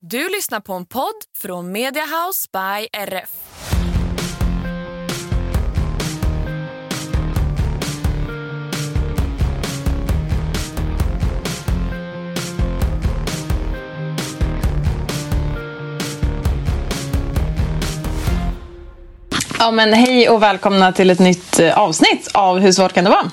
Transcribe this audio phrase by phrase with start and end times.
[0.00, 3.30] Du lyssnar på en podd från Mediahouse by RF.
[19.58, 23.10] Ja, men hej och välkomna till ett nytt eh, avsnitt av Hur svårt kan det
[23.10, 23.30] vara?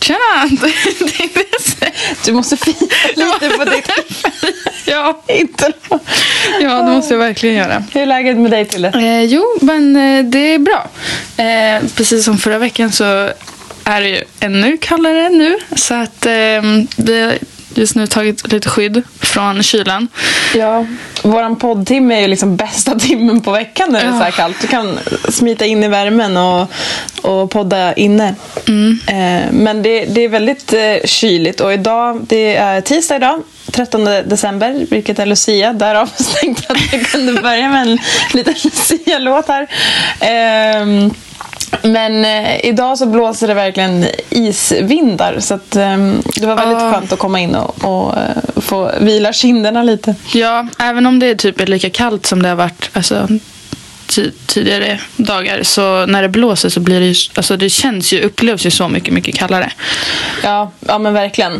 [0.00, 0.48] Tjena!
[2.24, 2.76] Du måste fira
[3.14, 3.90] lite på ditt
[4.84, 5.22] ja,
[6.60, 7.84] ja, det måste jag verkligen göra.
[7.92, 8.88] Hur är läget med dig Tilde?
[8.88, 10.88] Eh, jo, men eh, det är bra.
[11.36, 13.04] Eh, precis som förra veckan så
[13.84, 15.58] är det ju ännu kallare nu.
[15.76, 17.38] Så att eh, har
[17.74, 20.08] just nu tagit lite skydd från kylan.
[20.54, 20.86] Ja,
[21.22, 24.56] våran poddtimme är ju liksom bästa timmen på veckan när det är så här kallt.
[24.60, 26.70] Du kan smita in i värmen och,
[27.22, 28.34] och podda inne.
[29.06, 33.42] Eh, men det, det är väldigt eh, kyligt och idag, det är tisdag idag.
[33.72, 35.72] 13 december, vilket är Lucia.
[35.72, 36.06] Därav
[36.40, 37.98] tänkte jag att vi kunde börja med en
[38.32, 39.66] liten Lucia-låt här.
[40.20, 41.10] Ehm,
[41.82, 46.92] men eh, idag så blåser det verkligen isvindar så att, ehm, det var väldigt Ah.
[46.92, 50.14] skönt att komma in och, och eh, få vila kinderna lite.
[50.34, 53.28] Ja, även om det är typ lika kallt som det har varit alltså,
[54.46, 58.66] tidigare dagar så när det blåser så blir det ju, alltså det känns ju, upplevs
[58.66, 59.72] ju så mycket, mycket kallare.
[60.44, 61.52] Ja, ja men verkligen.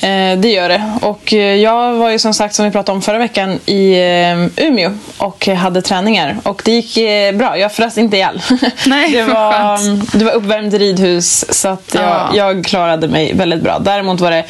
[0.00, 0.92] Eh, det gör det.
[1.02, 4.66] Och eh, jag var ju som sagt, som vi pratade om förra veckan, i eh,
[4.66, 6.36] Umeå och hade träningar.
[6.42, 7.58] Och det gick eh, bra.
[7.58, 8.42] Jag frös inte ihjäl.
[8.86, 10.12] Nej, det, var, skönt.
[10.12, 12.30] det var uppvärmt ridhus så att jag, Ja.
[12.34, 13.78] jag klarade mig väldigt bra.
[13.78, 14.44] Däremot var det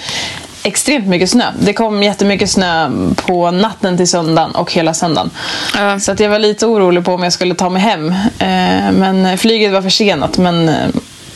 [0.62, 1.44] extremt mycket snö.
[1.60, 5.30] Det kom jättemycket snö på natten till söndagen och hela söndagen.
[5.74, 6.00] Ja.
[6.00, 8.08] Så att jag var lite orolig på om jag skulle ta mig hem.
[8.38, 10.38] Eh, men flyget var försenat.
[10.38, 10.88] Men eh,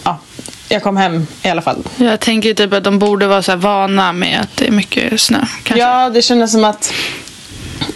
[0.05, 0.19] ja,
[0.69, 1.83] jag kom hem i alla fall.
[1.97, 5.39] Jag tänker typ att de borde vara så vana med att det är mycket snö.
[5.63, 5.85] Kanske.
[5.85, 6.93] Ja, det kändes som att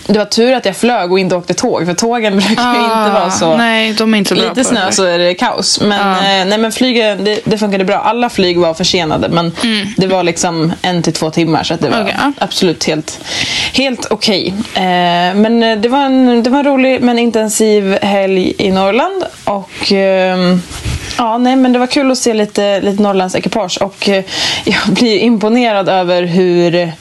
[0.06, 1.86] det var tur att jag flög och inte åkte tåg.
[1.86, 3.52] För tågen brukar ju inte vara så...
[3.52, 5.80] Ah, Nej, de är inte så bra Lite snö så är det kaos.
[5.80, 6.12] Men, Ja.
[6.40, 7.96] eh, nej, men flygen, det, det funkade bra.
[7.96, 9.28] Alla flyg var försenade.
[9.28, 9.52] Men
[9.96, 11.62] det var liksom en till två timmar.
[11.64, 12.12] Så att det var Mm.
[12.18, 12.32] Ja.
[12.38, 13.20] absolut helt,
[13.72, 14.54] helt okej.
[14.74, 14.82] Eh,
[15.34, 19.24] men eh, det var, en, det var en rolig men intensiv helg i Norrland.
[19.44, 19.92] Och...
[19.92, 20.62] ehm,
[21.18, 24.24] Ja, nej, men det var kul att se lite, lite Norrlands ekipage och eh,
[24.64, 26.92] jag blir imponerad över hur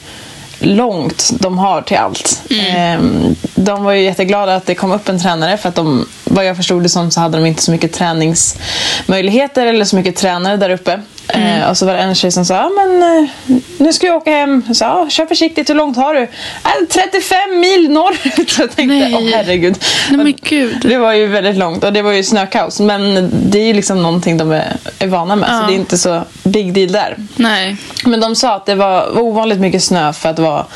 [0.58, 2.42] långt de har till allt.
[2.50, 3.00] Eh,
[3.54, 6.56] de var ju jätteglada att det kom upp en tränare för att de, vad jag
[6.56, 10.70] förstod det som så hade de inte så mycket träningsmöjligheter eller så mycket tränare där
[10.70, 11.00] uppe.
[11.28, 13.30] Eh, och så var det en tjej som sa, ja, men eh,
[13.78, 14.62] nu ska jag åka hem.
[14.66, 16.20] Jag sa, ja, kör försiktigt, hur långt har du?
[16.22, 16.28] Äh,
[16.90, 18.50] 35 mil norrut.
[18.50, 19.14] Så jag tänkte, Nej.
[19.14, 19.84] åh herregud.
[20.10, 20.76] Nej, men gud.
[20.82, 22.80] Det var ju väldigt långt och det var ju snökaos.
[22.80, 25.48] Men det är ju liksom någonting de är, är vana med.
[25.48, 25.66] Så Ja.
[25.66, 27.16] det är inte så big deal där.
[27.36, 27.76] Nej.
[28.04, 30.66] Men de sa att det var, ovanligt mycket snö för att vara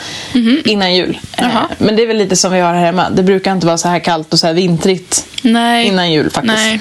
[0.64, 1.18] innan jul.
[1.36, 1.46] Eh.
[1.78, 3.10] Men det är väl lite som vi har här hemma.
[3.10, 5.86] Det brukar inte vara så här kallt och så här vintrigt Nej.
[5.86, 6.54] innan jul faktiskt.
[6.56, 6.80] Nej.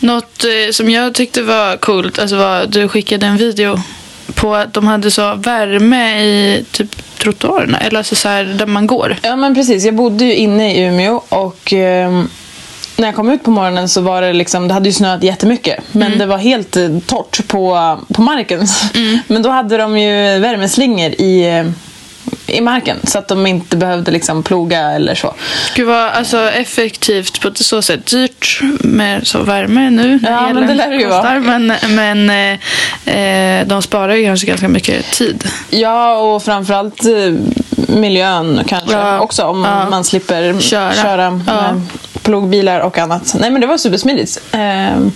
[0.00, 3.76] Något eh, som jag tyckte var coolt alltså var du skickade en video
[4.34, 7.78] på att de hade så värme i typ trottoarerna.
[7.80, 9.16] Eller alltså så här där man går.
[9.22, 12.28] Ja men precis, jag bodde ju inne i Umeå och ehm,
[12.96, 15.84] när jag kom ut på morgonen så var det liksom, det hade ju snöat jättemycket.
[15.92, 16.18] Men Mm.
[16.18, 18.66] det var helt eh, torrt på, på marken.
[19.26, 21.70] Men då hade de ju värmeslingor i, eh,
[22.46, 25.34] i marken så att de inte behövde liksom ploga eller så.
[25.74, 28.06] Gud vad alltså, effektivt på ett så sätt.
[28.06, 30.18] Dyrt med så värme nu.
[30.22, 31.40] Ja, men det lär det ju vara.
[31.40, 35.44] Men, men eh, eh, de sparar ju kanske ganska mycket tid.
[35.70, 37.32] Ja, och framförallt eh,
[37.88, 39.90] miljön kanske Ja, också om ja.
[39.90, 40.92] man slipper Köra.
[40.94, 41.72] köra, Ja.
[41.72, 41.82] med
[42.22, 43.36] plogbilar och annat.
[43.40, 44.40] Nej men det var supersmidigt.
[44.52, 45.12] Ehm,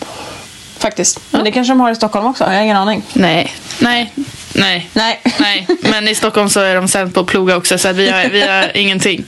[0.78, 1.20] faktiskt.
[1.30, 3.02] Men det kanske de har i Stockholm också, jag har ingen aning.
[3.12, 4.12] Nej, nej,
[4.54, 4.90] nej.
[4.92, 5.20] Nej.
[5.38, 8.10] Nej, men i Stockholm så är de sämst på att ploga också så att vi,
[8.10, 9.24] har, vi har ingenting.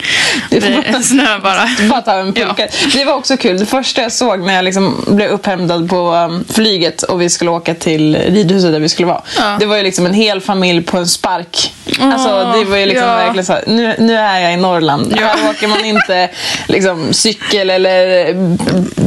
[0.50, 1.68] Det är snö bara.
[1.90, 2.68] Bara ta en pulka.
[2.92, 3.58] Det var också kul.
[3.58, 7.50] Det första jag såg när jag liksom blev upphämtad på um, flyget och vi skulle
[7.50, 9.22] åka till ridhuset där vi skulle vara.
[9.38, 9.56] Ja.
[9.60, 11.74] Det var ju liksom en hel familj på en spark.
[12.00, 13.16] alltså, det var ju liksom ja.
[13.16, 15.14] verkligen så här, nu, nu är jag i Norrland.
[15.20, 15.26] Ja.
[15.26, 16.30] Här åker man inte
[16.68, 18.32] liksom, cykel eller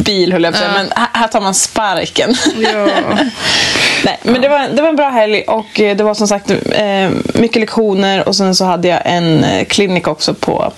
[0.03, 2.35] bil höll jag på att säga, men här, tar man sparken.
[2.57, 2.87] Ja.
[4.05, 6.51] Nej, men det var, det var en bra helg och eh, det var som sagt
[6.71, 10.73] eh, mycket lektioner och sen så hade jag en eh, klinik också på,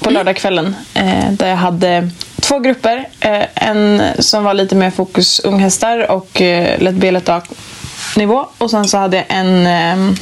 [0.00, 0.76] på lördagskvällen.
[0.94, 2.10] Eh, där jag hade
[2.40, 3.08] två grupper.
[3.54, 6.40] En som var lite mer fokus unghästar och
[6.78, 8.46] lätt B, lätt A-nivå.
[8.58, 10.16] Och sen så hade jag en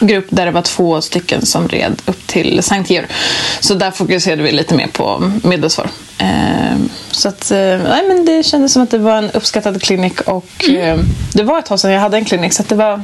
[0.00, 3.06] grupp där det var två stycken som red upp till Sankt Georg.
[3.60, 5.90] Så där fokuserade vi lite mer på medelsvar.
[6.20, 6.76] Eh,
[7.10, 10.68] så att, eh, nej, men det kändes som att det var en uppskattad klinik och
[10.68, 10.98] eh,
[11.34, 13.02] det var ett tag sedan jag hade en klinik så det, var,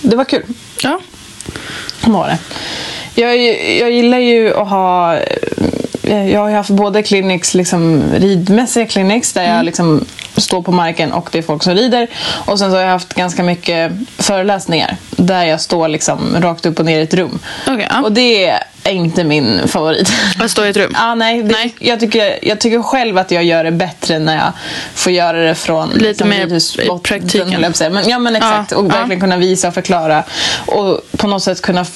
[0.00, 0.42] det var kul.
[0.82, 1.00] Ja.
[2.04, 2.38] Var det.
[3.22, 3.36] Jag,
[3.80, 5.16] jag gillar ju att ha...
[6.02, 10.04] eh, Jag har haft både clinics, liksom ridmässiga clinics där jag liksom
[10.36, 12.06] står på marken och det är folk som rider.
[12.46, 16.78] Och sen så har jag haft ganska mycket föreläsningar där jag står liksom rakt upp
[16.78, 17.38] och ner i ett rum.
[17.66, 18.02] Ja.
[18.02, 18.48] Och det
[18.84, 20.12] är inte min favorit.
[20.38, 20.92] Att stå i ett rum?
[20.94, 21.74] Ja, nej, det, Nej.
[21.78, 24.52] Jag, tycker, jag tycker själv att jag gör det bättre när jag
[24.94, 27.72] får göra det från Lite mer i ridhusbotten, praktiken.
[27.92, 28.70] Men, ja, men exakt.
[28.70, 28.88] Ja, och ja.
[28.88, 30.24] verkligen kunna visa och förklara.
[30.66, 31.86] Och på något sätt kunna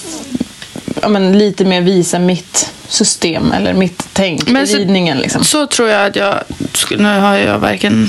[1.03, 5.19] ja, men, lite mer visa mitt system eller mitt tänk Men i så- ridningen.
[5.19, 5.45] Liksom.
[5.45, 6.35] Så tror jag att jag...
[6.91, 8.09] Nu har jag varken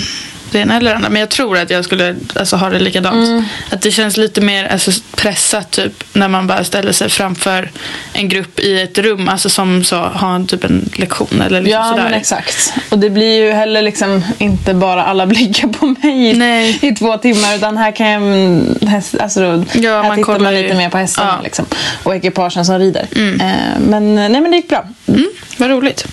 [0.52, 1.10] det ena eller det andra.
[1.10, 3.28] Men jag tror att jag skulle alltså, ha det likadant.
[3.28, 3.44] Mm.
[3.72, 7.72] Att det känns lite mer alltså, pressat typ när man bara ställer sig framför
[8.14, 9.30] en grupp i ett rum.
[9.30, 12.04] Alltså som så har en typ en lektion eller liksom Ja, sådär.
[12.04, 12.74] men exakt.
[12.90, 16.80] Och det blir ju heller liksom inte bara alla blickar på mig i, Nej.
[16.82, 17.56] i två timmar.
[17.56, 18.22] Utan här kan jag...
[18.24, 18.78] mm,
[19.20, 21.44] alltså, då, Ja, här man tittar man ju- lite mer på hästarna Ja.
[21.44, 21.66] liksom,
[22.04, 23.08] och ekipagen som rider.
[23.16, 24.86] Eh, men, nej, men det gick bra.
[25.08, 25.28] Mm,
[25.58, 26.06] vad roligt.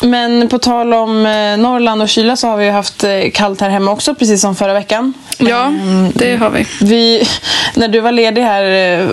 [0.00, 3.60] Men på tal om eh, Norrland och kyla så har vi ju haft eh, kallt
[3.60, 5.12] här hemma också, precis som förra veckan.
[5.38, 6.12] Ja, Mm.
[6.14, 6.66] det har vi.
[6.80, 7.28] Vi,
[7.74, 8.64] när du var ledig här
[9.00, 9.08] eh,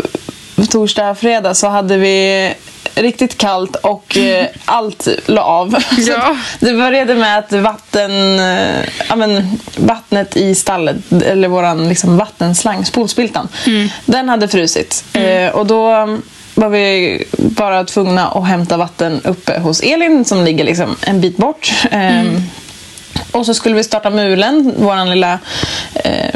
[0.69, 2.53] torsdag, fredag så hade vi
[2.95, 5.75] riktigt kallt och eh, allt la av.
[5.97, 6.37] Ja.
[6.59, 10.95] Det började med att vatten, eh, ja, men, vattnet i stallet,
[11.25, 13.47] eller våran liksom, vattenslang, spolspiltan,
[14.05, 15.03] den hade frusit.
[15.13, 16.17] Eh, och då
[16.55, 21.37] var vi bara tvungna att hämta vatten uppe hos Elin som ligger liksom en bit
[21.37, 21.73] bort.
[21.91, 22.41] Ehm,
[23.31, 25.39] och så skulle vi starta mulen, vår lilla
[25.95, 26.29] eh,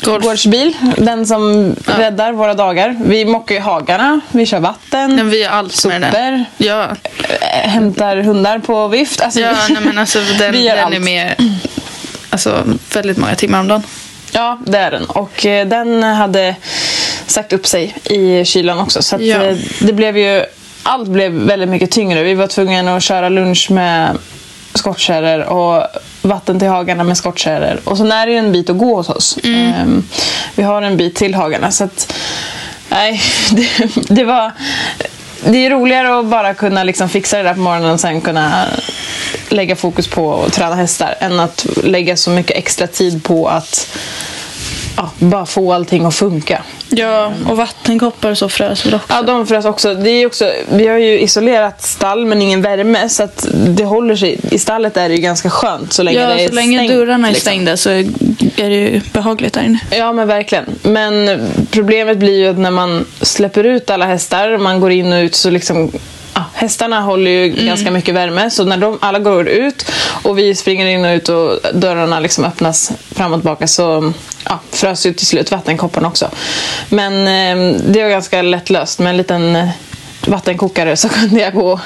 [0.00, 0.24] Golf.
[0.24, 0.76] gårdsbil.
[0.98, 2.96] Den som räddar våra dagar.
[3.04, 6.88] Vi mockar ju hagarna, vi kör vatten, Men vi gör allt sopor, Ja,
[7.40, 9.20] eh, hämtar hundar på vift.
[9.20, 10.94] Alltså, ja nej, men alltså, den, vi gör den allt.
[10.94, 11.34] är med
[12.30, 12.64] alltså,
[12.94, 13.82] väldigt många timmar om dagen.
[14.32, 15.04] Ja, det är den.
[15.04, 16.56] Och eh, den hade
[17.26, 19.02] sagt upp sig i kylan också.
[19.02, 19.42] Så Ja.
[19.42, 20.44] eh, det blev ju,
[20.82, 22.22] allt blev väldigt mycket tyngre.
[22.22, 24.18] Vi var tvungna att köra lunch med
[24.74, 25.86] skottkärror och
[26.22, 27.80] vatten till hagarna med skottkärror.
[27.84, 29.38] Och så är det ju en bit att gå hos oss.
[29.44, 30.04] Ehm,
[30.54, 31.70] vi har en bit till hagarna.
[31.70, 32.12] Så att,
[32.88, 33.20] nej,
[33.50, 33.68] det,
[34.14, 34.52] det var...
[35.44, 38.64] Det är roligare att bara kunna liksom fixa det där på morgonen och sen kunna
[39.48, 43.88] lägga fokus på att träna hästar än att lägga så mycket extra tid på att
[44.96, 46.62] ja, bara få allting att funka.
[46.96, 49.06] Ja, och vattenkoppar så frös väl också.
[49.14, 49.94] Ja, de frös också.
[49.94, 50.52] Det är också.
[50.68, 54.40] Vi har ju isolerat stall men ingen värme så att det håller sig.
[54.50, 56.92] I stallet är det ju ganska skönt så länge Ja, det är så länge stängt,
[56.92, 57.50] dörrarna är liksom.
[57.50, 59.80] stängda så är det ju behagligt där inne.
[59.90, 60.64] Ja men verkligen.
[60.82, 65.22] Men problemet blir ju att när man släpper ut alla hästar, man går in och
[65.22, 65.98] ut så liksom Ja,
[66.62, 69.90] hästarna håller ju ganska mycket värme så när de alla går ut
[70.22, 74.12] och vi springer in och ut och dörrarna liksom öppnas fram och tillbaka så
[74.44, 76.28] ja, frös ju till slut vattenkopparna också.
[76.88, 79.68] Men eh, det var ganska lätt löst med en liten eh,
[80.26, 81.80] vattenkokare så kunde jag gå,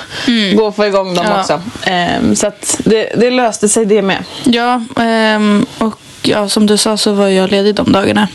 [0.57, 1.41] gå och få igång dem Ja.
[1.41, 1.63] också.
[1.91, 4.25] Eh, så det, det löste sig det med.
[4.45, 8.29] Ja, ehm, och ja, som du sa så var jag ledig de dagarna.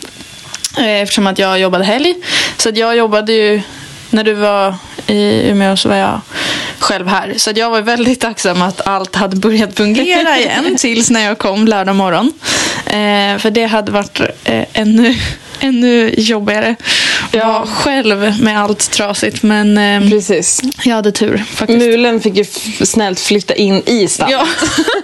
[0.78, 2.16] Eh, Eftersom att jag jobbade helg.
[2.58, 3.62] Så jag jobbade ju,
[4.10, 4.76] när du var
[5.12, 6.22] i Umeå så var jag
[6.80, 7.34] själv här.
[7.38, 11.38] Så att jag var väldigt tacksam att allt hade börjat fungera igen tills när jag
[11.38, 12.34] kom lördag morgon.
[12.86, 15.16] Eh, för det hade varit eh, ännu,
[15.62, 16.76] ännu jobbigare.
[17.32, 17.48] Ja.
[17.60, 19.44] Var själv med allt trasigt.
[19.44, 20.62] Men eh, Precis.
[20.84, 21.80] jag hade tur faktiskt.
[21.80, 22.46] Mulen fick ju
[22.86, 24.32] snällt flytta in i stallet.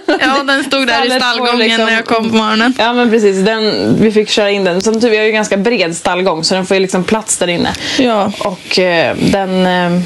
[0.06, 0.16] Ja.
[0.20, 2.74] ja, den stod där i stallgången liksom- när jag kom på morgonen.
[2.78, 4.80] Ja men precis, den, vi fick köra in den.
[4.80, 7.48] Som tur, vi har ju ganska bred stallgång så den får ju liksom plats där
[7.48, 7.72] inne.
[7.98, 8.32] Ja.
[8.38, 10.00] Och eh, den, eh,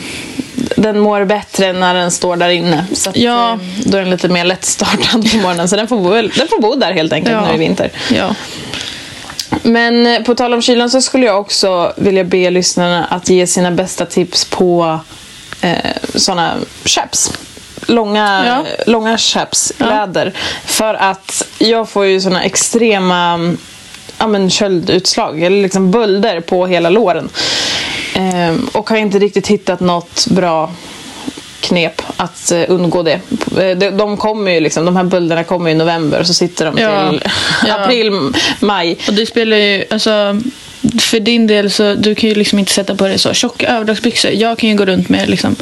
[0.76, 2.84] den mår bättre när den står där inne.
[2.92, 3.52] Så att, Ja.
[3.52, 5.68] eh, då är den lite mer lättstartad på morgonen.
[5.68, 7.48] Så den får bo, den får bo där helt enkelt Ja.
[7.48, 7.90] nu i vinter.
[8.14, 8.34] Ja.
[9.62, 13.46] Men eh, på tal om kylan så skulle jag också vilja be lyssnarna att ge
[13.46, 15.00] sina bästa tips på
[15.60, 15.76] eh,
[16.14, 16.54] sådana
[16.84, 17.32] chaps.
[17.86, 18.64] Långa, Ja.
[18.86, 20.32] långa chaps, läder.
[20.64, 23.54] För att jag får ju såna extrema
[24.18, 27.28] ja, men köldutslag, eller liksom bölder på hela låren.
[28.14, 30.70] Ehm, och har inte riktigt hittat något bra
[31.62, 33.20] knep att eh, undgå det.
[33.60, 36.74] Eh, de, kommer ju liksom, de här bölderna kommer i november och så sitter de
[36.76, 36.84] till
[37.66, 37.74] Ja.
[37.78, 38.12] april,
[38.60, 38.98] maj.
[39.08, 40.40] Och det spelar ju, alltså,
[41.00, 44.30] för din del så du kan ju liksom inte sätta på dig så tjocka överdragsbyxor.
[44.30, 45.56] Jag kan ju gå runt med liksom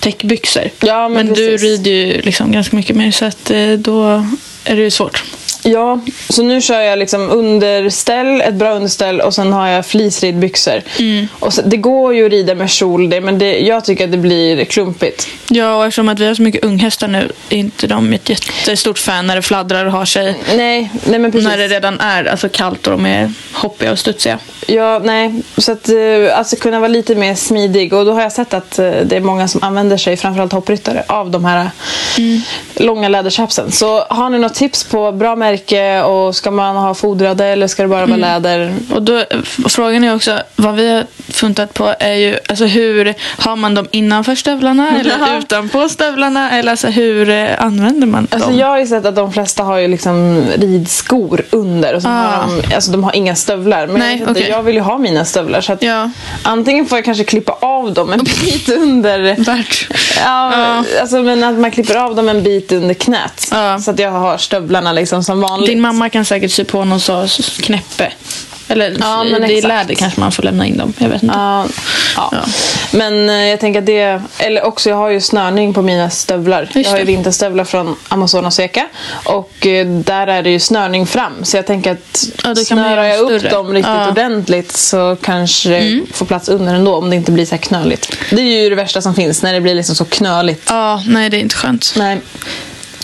[0.00, 0.70] täckbyxor.
[0.80, 4.26] Ja, men men du rider ju liksom ganska mycket mer så att eh, då
[4.64, 5.24] är det ju svårt.
[5.66, 10.82] Ja, så nu kör jag liksom underställ, ett bra underställ och sen har jag fleeceridbyxor.
[10.98, 11.28] Mm.
[11.38, 14.12] Och så, det går ju att rida med kjol, det, men det, jag tycker att
[14.12, 15.28] det blir klumpigt.
[15.48, 18.98] Ja, och eftersom att vi har så mycket unghästar nu är inte de ett jättestort
[18.98, 20.36] fan när det fladdrar och har sig.
[20.56, 21.48] Nej, nej men precis.
[21.48, 24.38] När det redan är alltså, kallt och de är hoppiga och studsiga.
[24.66, 25.42] Ja, nej.
[25.56, 27.92] Så att eh, alltså kunna vara lite mer smidig.
[27.92, 31.04] Och då har jag sett att eh, det är många som använder sig, framförallt hoppryttare,
[31.08, 31.70] av de här
[32.18, 32.40] Mm.
[32.74, 33.72] långa läderchapsen.
[33.72, 37.82] Så har ni något tips på bra märke och ska man ha fodrade eller ska
[37.82, 38.20] det bara Mm.
[38.20, 38.74] vara läder?
[38.94, 39.22] Och då,
[39.68, 43.86] frågan är också, vad vi har funtat på är ju, alltså hur, har man dem
[43.90, 46.50] innanför stövlarna eller utanpå stövlarna?
[46.50, 48.58] Eller alltså hur eh, använder man Alltså dem?
[48.58, 52.12] jag har ju sett att de flesta har ju liksom ridskor under och så Ah.
[52.12, 53.86] har de, alltså de har inga stövlar.
[53.86, 54.46] Men Nej, jag, okej.
[54.50, 56.10] jag vill ju ha mina stövlar så att Ja,
[56.42, 59.88] antingen får jag kanske klippa av dem en bit under värt.
[60.24, 60.84] Ja, Ja.
[61.00, 63.48] Alltså, men att man klipper av dem en bit under knät.
[63.50, 63.78] Ja.
[63.78, 65.68] Så att jag har stövlarna liksom som vanligt.
[65.70, 67.26] Din mamma kan säkert sy på någon så
[67.62, 68.12] knäppe.
[68.68, 69.68] Eller Ja, men det exakt.
[69.68, 70.92] läder kanske man får lämna in dem.
[70.98, 71.34] Jag vet inte.
[71.38, 71.66] Ja,
[72.16, 72.28] ja.
[72.32, 72.38] Ja.
[72.90, 74.22] Men eh, jag tänker att det...
[74.38, 76.68] Eller också, jag har ju snörning på mina stövlar.
[76.74, 78.86] jag har ju vinterstövlar från Amazonas Eka.
[79.24, 81.44] Och eh, där är det ju snörning fram.
[81.44, 83.94] Så jag tänker att Ja, snörar jag upp dem riktigt.
[83.94, 84.08] Mm.
[84.08, 86.94] ordentligt så kanske det får plats under ändå.
[86.96, 88.12] Om det inte blir så här knöligt.
[88.30, 90.62] Det är ju det värsta som finns, när det blir liksom så knöligt.
[90.68, 91.94] Ja, nej det är inte skönt.
[91.96, 92.20] Nej.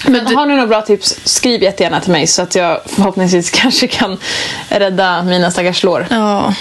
[0.06, 3.50] Men du- har ni några bra tips, skriv jättegärna till mig så att jag förhoppningsvis
[3.54, 4.18] kanske kan
[4.68, 6.06] rädda mina stackars lår.
[6.10, 6.54] Ja.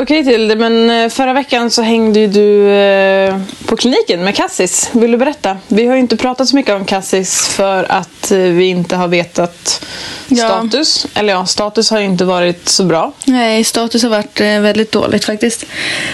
[0.00, 4.90] Okej Tilde, men eh, förra veckan så hängde ju du eh, på kliniken med Cassis.
[4.92, 5.56] Vill du berätta?
[5.68, 9.08] Vi har ju inte pratat så mycket om Cassis för att eh, vi inte har
[9.08, 9.84] vetat
[10.28, 10.36] Ja.
[10.48, 11.06] status.
[11.14, 13.12] Eller ja, status har ju inte varit så bra.
[13.24, 15.64] Nej, status har varit väldigt dåligt faktiskt.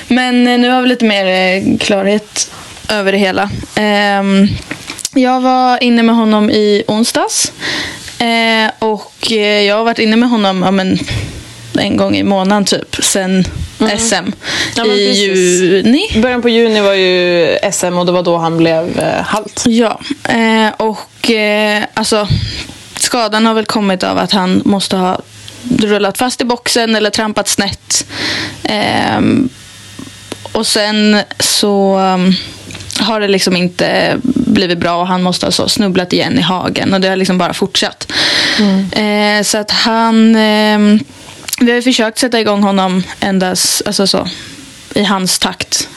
[0.08, 2.50] Men nu har vi lite mer klarhet
[2.88, 3.50] över det hela.
[3.74, 4.48] Ehm,
[5.14, 7.52] jag var inne med honom i onsdags.
[8.18, 10.98] Eh, och eh, jag har varit inne med honom ja, men,
[11.78, 12.96] en gång i månaden typ.
[13.02, 13.44] Sen
[13.98, 14.32] SM Mm.
[14.76, 16.20] Ja, men i juni.
[16.22, 19.64] Början på juni var ju SM och det var då han blev eh, halt.
[19.66, 22.28] Ja, eh, och eh, alltså
[22.96, 25.20] skadan har väl kommit av att han måste ha
[25.78, 28.06] rullat fast i boxen eller trampat snett.
[28.62, 29.48] Ehm,
[30.52, 32.34] och sen så um,
[33.04, 36.94] har det liksom inte blivit bra och han måste ha så snubblat igen i hagen
[36.94, 38.12] och det har liksom bara fortsatt.
[38.92, 40.98] Eh, så att han, ehm,
[41.60, 44.28] vi har ju försökt sätta igång honom endast, alltså så,
[44.94, 45.88] i hans takt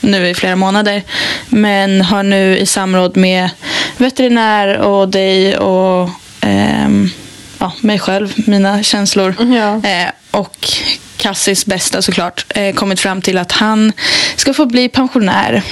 [0.00, 1.02] nu i flera månader.
[1.48, 3.50] Men har nu i samråd med
[3.96, 6.10] veterinär och dig och
[6.40, 7.10] ehm,
[7.58, 9.88] ja, mig själv, mina känslor Ja.
[9.90, 10.68] eh, och
[11.16, 13.92] Cassis bästa såklart eh, kommit fram till att han
[14.36, 15.62] ska få bli pensionär.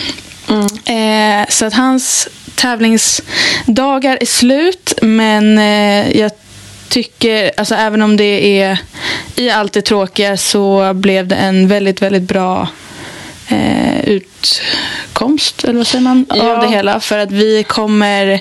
[0.85, 6.31] Eh, så att hans tävlingsdagar är slut men eh, jag
[6.89, 8.79] tycker, alltså även om det är
[9.37, 12.69] i allt det tråkiga så blev det en väldigt, väldigt bra
[13.49, 16.55] eh, utkomst, eller vad säger man, Ja.
[16.55, 17.01] av det hela.
[17.01, 18.41] För att vi kommer,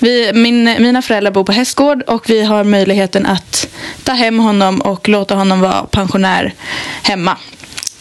[0.00, 3.68] vi, min, mina föräldrar bor på Hästgård och vi har möjligheten att
[4.04, 6.54] ta hem honom och låta honom vara pensionär
[7.02, 7.36] hemma.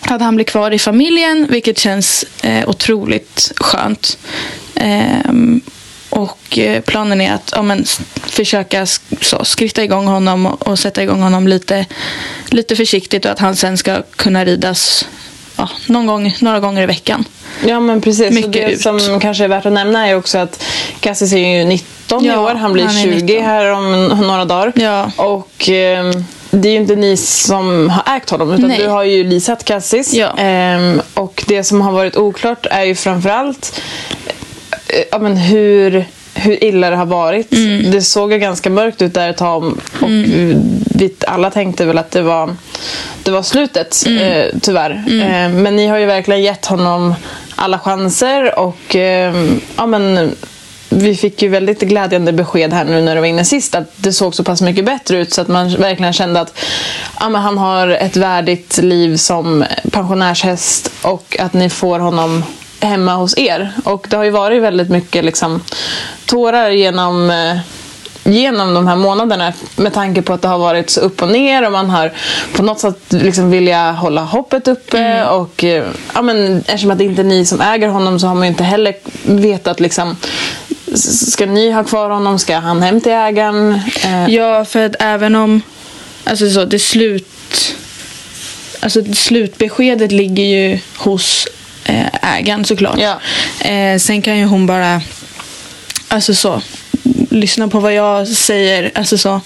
[0.01, 4.17] Att han blir kvar i familjen, vilket känns eh, otroligt skönt.
[4.75, 5.61] Ehm,
[6.09, 7.85] och eh, planen är att ja, men,
[8.25, 8.85] försöka
[9.21, 11.85] så, skritta igång honom och, sätta igång honom lite,
[12.49, 15.07] lite försiktigt och att han sen ska kunna ridas
[15.55, 17.25] ja, någon gång, några gånger i veckan.
[17.65, 18.27] Ja men precis.
[18.27, 18.81] och Mycket det ut.
[18.81, 20.63] som kanske är värt att nämna är också att
[20.99, 22.55] Cassis är ju 19 i Ja, år.
[22.55, 23.45] Han blir han är 20 19.
[23.45, 24.73] här om några dagar.
[24.75, 25.11] Ja.
[25.15, 28.77] Och ehm, det är ju inte ni som har ägt honom utan Nej.
[28.77, 30.13] du har ju leasat Cassis.
[30.13, 30.37] Ja.
[30.37, 33.81] Ehm, och det som har varit oklart är ju framförallt
[34.87, 37.53] eh, ja, men hur, hur illa det har varit.
[37.53, 37.91] Mm.
[37.91, 39.63] Det såg ju ganska mörkt ut där ett tag
[40.01, 40.09] och
[40.95, 42.55] vi alla tänkte väl att det var,
[43.23, 44.23] det var slutet Mm.
[44.23, 44.91] eh, tyvärr.
[45.07, 47.15] Eh, men ni har ju verkligen gett honom
[47.55, 49.35] alla chanser och eh,
[49.77, 50.35] ja, men,
[50.89, 54.13] vi fick ju väldigt glädjande besked här nu när du var inne sist att det
[54.13, 56.59] såg så pass mycket bättre ut så att man verkligen kände att
[57.19, 62.43] ja, men han har ett värdigt liv som pensionärshäst och att ni får honom
[62.81, 63.71] hemma hos er.
[63.83, 65.61] Och det har ju varit väldigt mycket liksom,
[66.25, 67.57] tårar genom eh,
[68.23, 71.65] genom de här månaderna med tanke på att det har varit så upp och ner
[71.65, 72.11] och man har
[72.55, 77.03] på något sätt liksom vilja hålla hoppet uppe och eh, ja, men, eftersom att det
[77.03, 80.15] inte är ni som äger honom så har man ju inte heller vetat liksom
[81.31, 82.39] Ska ni ha kvar honom?
[82.39, 83.81] Ska han hem till ägaren?
[84.03, 85.61] Eh, Ja, för att även om
[86.23, 87.75] alltså så, det slut...
[88.79, 91.47] Alltså slutbeskedet ligger ju hos
[91.85, 92.99] eh, ägaren såklart.
[92.99, 93.19] Ja.
[93.69, 95.01] Eh, sen kan ju hon bara,
[96.07, 96.61] alltså så,
[97.29, 99.41] lyssna på vad jag säger alltså så,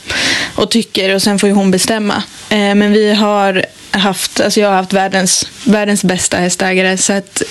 [0.56, 2.24] och tycker och sen får ju hon bestämma.
[2.50, 7.42] Men vi har haft, alltså jag har haft världens, världens bästa hästägare så att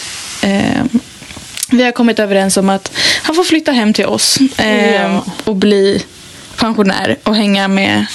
[1.73, 5.25] vi har kommit överens om att han får flytta hem till oss eh, Ja.
[5.45, 6.05] och bli
[6.57, 8.07] pensionär och hänga med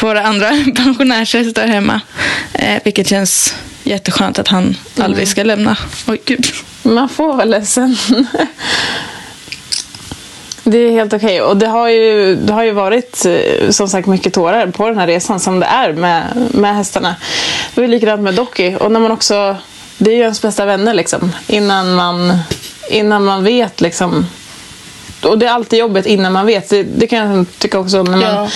[0.00, 2.00] våra andra pensionärshästar hemma.
[2.52, 3.54] Eh, vilket känns
[3.84, 5.76] jätteskönt att han aldrig ska lämna.
[6.06, 6.46] Oj, gud.
[6.82, 7.96] Man får vara ledsen.
[10.64, 11.42] Det är helt okej.
[11.42, 14.98] Och det har, ju, det har ju varit eh, som sagt mycket tårar på den
[14.98, 17.16] här resan som det är med, med hästarna.
[17.74, 18.74] Det var likadant med Docky.
[18.74, 19.56] Och när man också,
[19.98, 21.32] det är ju ens bästa vänner liksom.
[21.46, 22.38] Innan man,
[22.90, 24.26] innan man vet liksom.
[25.24, 26.68] Och det är alltid jobbet innan man vet.
[26.70, 28.02] Det, det kan jag tycka också.
[28.02, 28.48] När man, Ja.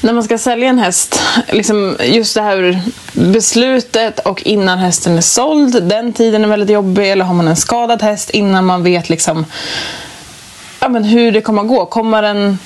[0.00, 1.20] när man ska sälja en häst.
[1.48, 2.80] Liksom just det här
[3.12, 5.82] beslutet och innan hästen är såld.
[5.82, 7.10] Den tiden är väldigt jobbig.
[7.12, 9.46] Eller har man en skadad häst innan man vet liksom
[10.80, 11.86] ja, men hur det kommer att gå.
[11.86, 12.58] Kommer den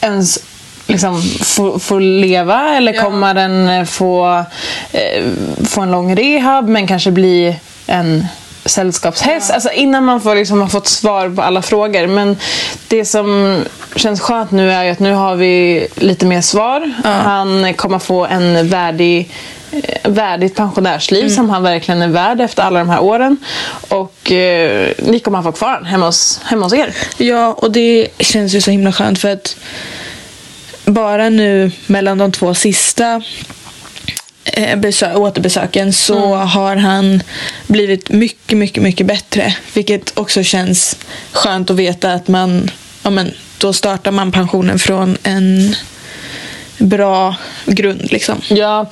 [0.00, 0.38] ens
[0.86, 3.02] liksom, få, få leva eller Ja.
[3.02, 4.44] kommer den få,
[4.92, 5.24] eh,
[5.64, 8.26] få en lång rehab men kanske bli en
[8.64, 9.50] sällskapshäst?
[9.50, 12.06] Alltså innan man får, liksom, har fått svar på alla frågor.
[12.06, 12.36] Men
[12.88, 13.58] det som
[13.96, 16.92] känns skönt nu är att nu har vi lite mer svar.
[17.04, 19.30] Han kommer få en värdig
[19.72, 23.36] eh, värdigt pensionärsliv som han verkligen är värd efter alla de här åren.
[23.88, 26.94] Och eh, ni kommer att få kvar hemma hos, hemma hos er.
[27.16, 29.56] Ja, och det känns ju så himla skönt för att
[30.84, 33.22] bara nu mellan de två sista
[34.56, 37.22] besö- återbesöken så har han
[37.66, 39.56] blivit mycket, mycket, mycket bättre.
[39.74, 40.96] Vilket också känns
[41.32, 42.70] skönt att veta att man,
[43.02, 45.74] ja men, då startar man pensionen från en
[46.78, 47.34] bra
[47.66, 48.40] grund liksom.
[48.48, 48.90] Ja,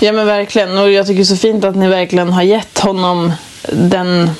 [0.00, 0.78] ja men verkligen.
[0.78, 3.32] Och jag tycker det är så fint att ni verkligen har gett honom
[3.72, 4.30] den,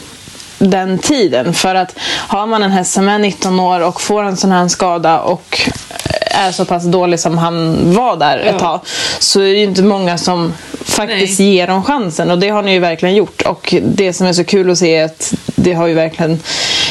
[0.59, 1.55] den tiden.
[1.55, 4.69] För att har man en häst som är 19 år och får en sån här
[4.69, 5.71] skada och
[6.33, 8.81] är så pass dålig som han var där ett tag
[9.19, 10.53] så är det ju inte många som
[10.85, 12.31] faktiskt ger dem chansen.
[12.31, 13.43] Och det har ni ju verkligen gjort.
[13.43, 16.41] Och det som är så kul att se är att det har ju verkligen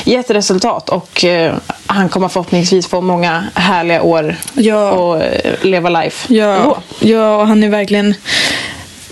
[0.04, 0.90] gett resultat.
[0.90, 1.54] Och eh,
[1.86, 4.92] han kommer förhoppningsvis få många härliga år Ja.
[4.92, 6.34] och eh, leva life.
[6.34, 8.14] Ja, ja och han är verkligen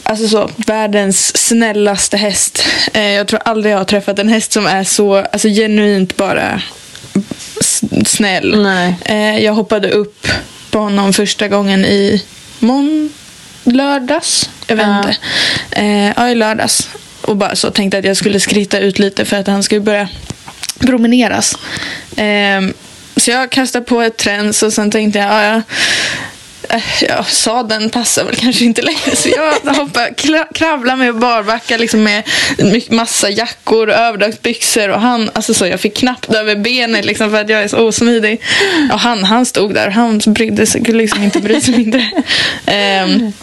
[0.04, 2.64] alltså så, världens snällaste häst.
[2.94, 6.62] Eh, jag tror aldrig jag har träffat en häst som är så alltså, genuint bara
[8.06, 8.62] snäll.
[8.64, 8.96] Nej.
[9.06, 10.28] Eh, jag hoppade upp
[10.72, 12.24] på honom första gången i
[12.60, 13.10] mån
[13.64, 14.50] lördags.
[14.68, 14.98] Jag vet Ja.
[14.98, 15.16] inte.
[15.72, 16.90] Eh, ja, i lördags.
[17.22, 20.10] Och bara så tänkte att jag skulle skritta ut lite för att han skulle börja
[20.80, 21.58] promeneras.
[22.18, 22.74] Ehm,
[23.18, 25.62] så jag kastade på ett träns och sen tänkte jag, ja,
[26.70, 29.16] Eh, ja, sadeln passar väl kanske inte längre.
[29.16, 32.24] Så jag hoppar, kravlar med barbacka liksom med
[32.90, 34.90] massa jackor och överdragsbyxor.
[34.90, 37.88] Och han, alltså så, jag fick knappt över benet liksom för att jag är så
[37.88, 38.42] osmidig.
[38.92, 42.12] Och han, han stod där och han brydde sig, kunde liksom inte bry sig mindre.
[43.04, 43.34] Um,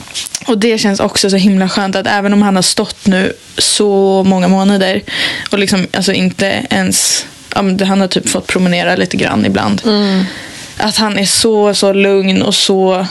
[0.46, 4.22] och det känns också så himla skönt att även om han har stått nu så
[4.26, 5.02] många månader
[5.50, 9.82] och liksom alltså inte ens, han har typ fått promenera lite grann ibland.
[9.84, 10.24] Mm.
[10.78, 13.06] Att han är så, så lugn och så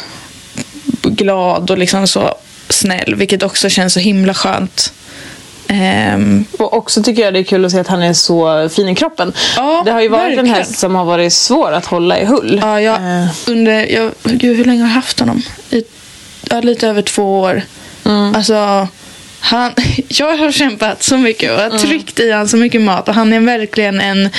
[1.04, 2.36] glad och liksom så
[2.70, 3.16] snäll.
[3.16, 4.94] Vilket också känns så himla skönt.
[5.68, 8.90] Ehm, Och också tycker jag det är kul att se att han är så fin
[8.90, 9.34] i kroppen.
[9.56, 10.56] Ja, det har ju varit en verkligen.
[10.56, 12.60] häst som har varit svår att hålla i hull.
[12.64, 15.42] ja, jag, Eh, under, jag, gud, hur länge har jag haft honom?
[15.70, 15.84] I,
[16.50, 17.62] ja, lite över två år.
[18.36, 18.88] Alltså,
[19.40, 19.72] han,
[20.08, 23.08] jag har kämpat så mycket och har tryckt i han så mycket mat.
[23.10, 24.30] Och han är verkligen en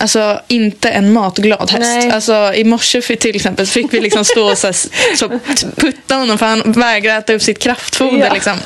[0.00, 1.80] Alltså inte en matglad häst.
[1.80, 2.10] Nej.
[2.10, 5.28] Alltså, I morse för, till exempel så fick vi liksom stå och så, här, så
[5.76, 8.26] putta honom för han vägrar äta upp sitt kraftfoder.
[8.26, 8.32] Ja.
[8.34, 8.56] Liksom.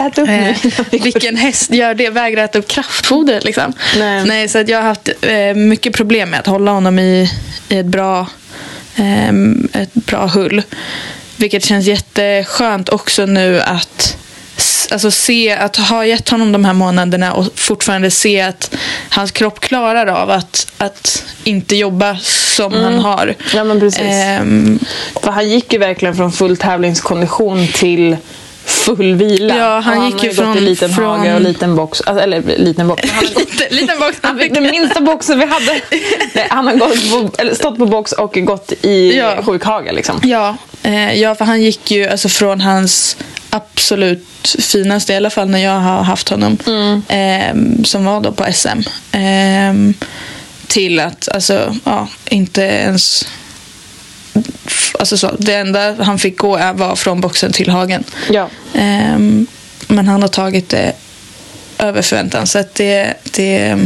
[0.00, 0.54] Ät upp nu.
[0.90, 2.10] Eh, vilken häst gör det?
[2.10, 3.72] Vägrar äta upp kraftfoder liksom.
[3.98, 4.48] Nej.
[4.48, 7.30] så att jag har haft eh, mycket problem med att hålla honom i,
[7.68, 8.26] i ett, bra,
[8.96, 9.28] eh,
[9.82, 10.62] ett bra hull.
[11.36, 14.16] Vilket känns jätteskönt också nu att
[14.90, 18.74] Alltså se att ha gett honom de här månaderna och fortfarande se att
[19.10, 22.16] hans kropp klarar av att, att inte jobba
[22.56, 23.22] som han har.
[23.22, 23.34] Mm.
[23.54, 24.00] Ja, men precis.
[24.02, 24.78] Ehm,
[25.22, 28.16] För han gick ju verkligen från full tävlingskondition till
[28.64, 29.56] full vila.
[29.58, 32.00] Ja, han Och gick ju från- liten från- hage och liten box.
[32.00, 33.10] Alltså, eller liten box.
[33.10, 34.18] Han liten, liten box.
[34.22, 35.80] Han fick den minsta boxen vi hade.
[36.34, 39.42] Nej, han har gått på, eller stått på box och gått i Ja.
[39.42, 39.92] sjukhage.
[39.92, 40.20] Liksom.
[40.24, 43.16] Ja, eh, ja, för han gick ju alltså från hans
[43.58, 46.58] absolut finaste, i alla fall när jag har haft honom,
[47.08, 48.78] eh, som var då på SM,
[49.12, 49.94] eh,
[50.66, 53.26] till att alltså, ja, inte ens
[54.98, 58.04] Alltså så, det enda han fick gå var från boxen till hagen.
[58.30, 58.48] Ja.
[58.74, 59.46] Ehm,
[59.88, 60.92] men han har tagit det
[61.78, 62.46] över förväntan.
[62.46, 63.78] Så att det, det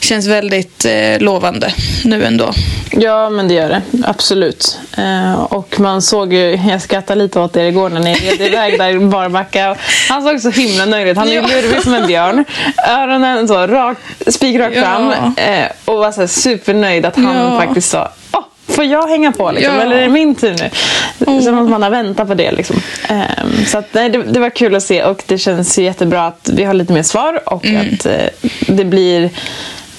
[0.00, 1.72] känns väldigt eh, lovande
[2.04, 2.52] nu ändå.
[2.90, 3.82] Ja, men det gör det.
[4.04, 4.78] Absolut.
[4.98, 8.78] Eh, och man såg ju, jag skrattade lite åt er igår när ni red iväg
[8.78, 9.76] där i barbacka.
[10.08, 11.16] Han såg så himla nöjd ut.
[11.16, 11.42] Han är Ja.
[11.42, 12.44] lurvig som en björn.
[12.88, 14.00] Öronen så rakt,
[14.34, 14.82] spikrakt Ja.
[14.82, 15.10] fram.
[15.36, 17.60] Eh, och var så supernöjd att han Ja.
[17.60, 19.74] faktiskt sa Åh, Får jag hänga på liksom?
[19.74, 19.82] Ja.
[19.82, 20.70] Eller är det min tur nu?
[21.26, 21.40] Oh.
[21.40, 22.52] Som att man har väntat på det.
[22.52, 22.80] Liksom.
[23.08, 26.50] Ehm, så att, nej, det, det var kul att se och det känns jättebra att
[26.52, 27.88] vi har lite mer svar och Mm.
[27.94, 28.12] att eh,
[28.68, 29.30] det blir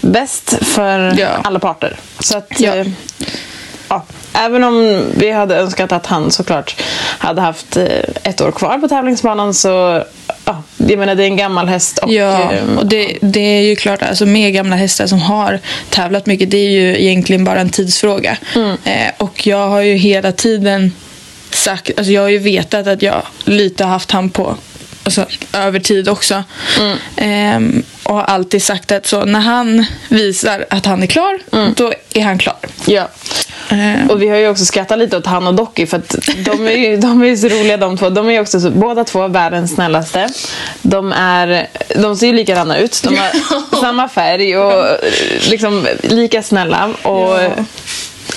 [0.02, 1.28] bäst för Ja.
[1.44, 1.98] alla parter.
[2.20, 2.76] Så att, Ja.
[2.76, 2.88] eh,
[3.90, 6.82] ja, även om vi hade önskat att han såklart
[7.20, 7.86] hade haft eh,
[8.24, 10.04] ett år kvar på tävlingsbanan så
[10.46, 11.98] ja, jag menar det är en gammal häst.
[11.98, 15.60] Och, Ja, eh, och det, det är ju klart, alltså med gamla hästar som har
[15.90, 18.38] tävlat mycket, det är ju egentligen bara en tidsfråga.
[18.84, 20.92] Eh, och jag har ju hela tiden
[21.52, 24.56] sagt, alltså jag har ju vetat att jag lite har haft han på
[25.20, 26.44] alltså, över tid också.
[27.16, 31.40] Ehm, och har alltid sagt att så, när han visar att han är klar,
[31.76, 32.58] då är han klar.
[32.86, 33.08] ja.
[33.70, 36.68] Ehm, Och vi har ju också skrattat lite åt han och Docky för att de
[36.68, 38.10] är ju, de är ju så roliga de två.
[38.10, 40.30] De är ju också så, båda två världens snällaste.
[40.82, 43.02] De, är, de ser ju likadana ut.
[43.04, 44.98] De har samma färg och
[45.50, 46.90] liksom lika snälla.
[47.04, 47.50] Och, Ja.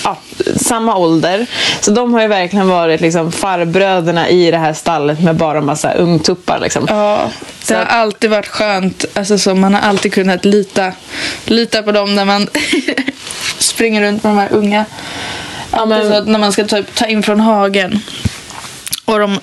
[0.03, 0.17] Ja,
[0.57, 1.45] samma ålder.
[1.81, 5.93] Så de har ju verkligen varit liksom farbröderna i det här stallet med bara massa
[5.93, 6.59] ungtuppar.
[6.59, 6.85] Liksom.
[6.89, 9.05] Ja, det Så har att- alltid varit skönt.
[9.13, 10.91] Alltså, så man har alltid kunnat lita,
[11.45, 12.47] lita på dem när man
[13.57, 14.85] springer runt med de här unga.
[15.71, 16.11] Ja, Men...
[16.11, 17.99] Så när man ska ta, ta in från hagen
[19.05, 19.39] och de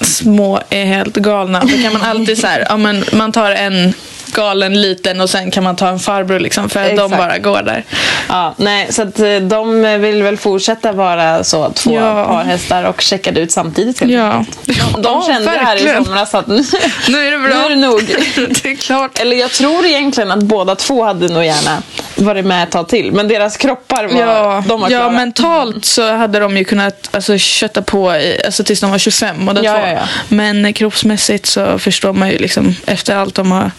[0.00, 1.60] små är helt galna.
[1.60, 3.94] Då kan man alltid så här, ja, men man tar en
[4.30, 7.62] galen liten och sen kan man ta en farbror liksom för att de bara går
[7.62, 7.84] där.
[8.28, 12.24] Ja, nej, så att eh, de vill väl fortsätta vara så två Ja.
[12.24, 14.02] par hästar och checkade ut samtidigt.
[14.10, 14.44] Ja.
[14.66, 17.48] De, de Ja, kände det här i somras att Nu är det bra.
[17.56, 18.00] Nu är det nog.
[18.62, 19.18] det är klart.
[19.18, 21.82] Eller jag tror egentligen att båda två hade nog gärna
[22.20, 23.12] varit med ett tag till.
[23.12, 25.10] Men deras kroppar var, Ja, de var ja klara.
[25.10, 29.48] mentalt så hade de ju kunnat alltså, kötta på i, alltså, tills de var 25
[29.48, 29.98] och Ja, ja, ja.
[30.28, 33.70] Men kroppsmässigt så förstår man ju liksom efter allt de har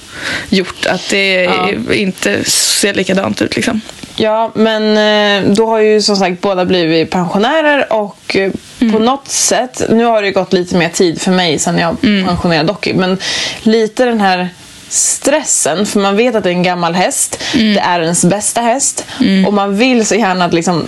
[0.49, 1.69] gjort att det Ja.
[1.93, 3.55] inte ser likadant ut.
[3.55, 3.81] Liksom.
[4.15, 4.97] Ja, men
[5.45, 8.51] eh, då har ju som sagt båda blivit pensionärer och eh,
[8.81, 8.93] Mm.
[8.93, 11.95] på något sätt, nu har det ju gått lite mer tid för mig sedan jag
[12.03, 12.27] Mm.
[12.27, 13.17] pensionerade Docky, men
[13.63, 14.49] lite den här
[14.91, 17.73] stressen, för man vet att det är en gammal häst, Mm.
[17.73, 19.05] det är ens bästa häst
[19.47, 20.87] och man vill så gärna att liksom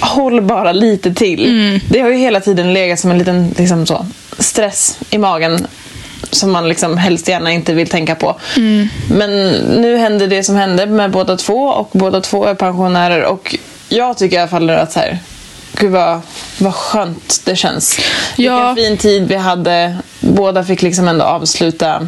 [0.00, 1.44] Håll bara lite till.
[1.48, 1.80] Mm.
[1.88, 4.06] Det har ju hela tiden legat som en liten liksom så,
[4.38, 5.66] stress i magen
[6.30, 8.36] som man liksom helst gärna inte vill tänka på.
[8.56, 8.88] Mm.
[9.10, 9.48] Men
[9.80, 13.56] nu hände det som hände med båda två och båda två är pensionärer och
[13.88, 15.18] jag tycker i alla fall att så här,
[15.76, 16.20] gud vad,
[16.58, 17.98] vad skönt det känns.
[18.36, 18.72] Ja.
[18.72, 19.96] Vilken fin tid vi hade.
[20.20, 22.06] Båda fick liksom ändå avsluta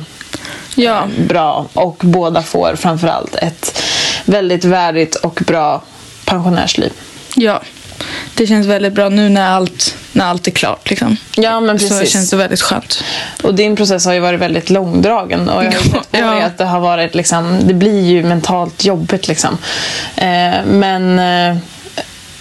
[0.74, 1.08] Ja.
[1.28, 3.82] bra och båda får framförallt ett
[4.24, 5.82] väldigt värdigt och bra
[6.24, 6.92] pensionärsliv.
[7.36, 7.62] ja,
[8.34, 10.90] det känns väldigt bra nu när allt, när allt är klart.
[10.90, 11.16] Liksom.
[11.36, 12.12] Ja, men Så precis.
[12.12, 13.04] känns det väldigt skönt.
[13.42, 16.30] Och din process har ju varit väldigt långdragen och jag har Ja, sett på ja.
[16.30, 19.58] dig att det har varit liksom, det blir ju mentalt jobbigt liksom.
[20.16, 21.56] Eh, men eh,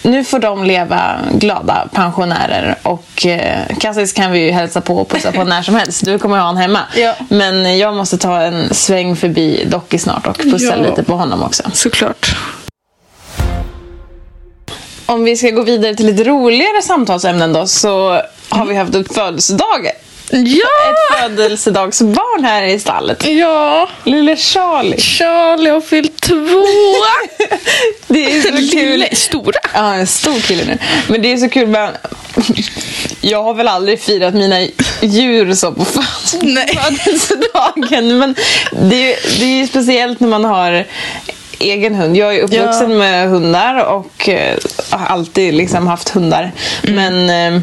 [0.03, 5.09] nu får de leva glada pensionärer och eh, Cassis kan vi ju hälsa på och
[5.09, 6.05] pussa på när som helst.
[6.05, 6.79] Du kommer ha honom hemma.
[6.95, 7.13] Ja.
[7.29, 10.75] Men jag måste ta en sväng förbi Docky snart och pussa Ja.
[10.75, 11.63] lite på honom också.
[11.73, 12.35] Såklart.
[15.05, 19.13] Om vi ska gå vidare till lite roligare samtalsämnen då så har vi haft ett
[19.13, 19.87] födelsedag.
[20.33, 20.67] Ja!
[21.13, 23.25] Ett födelsedagsbarn här i stallet.
[23.27, 23.89] Ja!
[24.03, 24.99] Lille Charlie.
[25.01, 26.35] Charlie har fyllt två.
[28.07, 28.89] Det är så kul.
[28.89, 29.59] Lille, stora.
[29.73, 30.77] Ja, en stor kille nu.
[31.07, 31.97] Men det är så kul med...
[33.21, 34.67] Jag har väl aldrig firat mina
[35.01, 35.85] djur så på
[37.05, 38.17] födelsedagen.
[38.17, 38.35] Men
[38.71, 40.85] det är, det är ju speciellt när man har
[41.59, 42.17] egen hund.
[42.17, 42.97] Jag är uppvuxen Ja.
[42.97, 44.57] med hundar och eh,
[44.89, 46.51] har alltid liksom haft hundar.
[46.83, 46.95] Mm.
[46.95, 47.61] Men eh,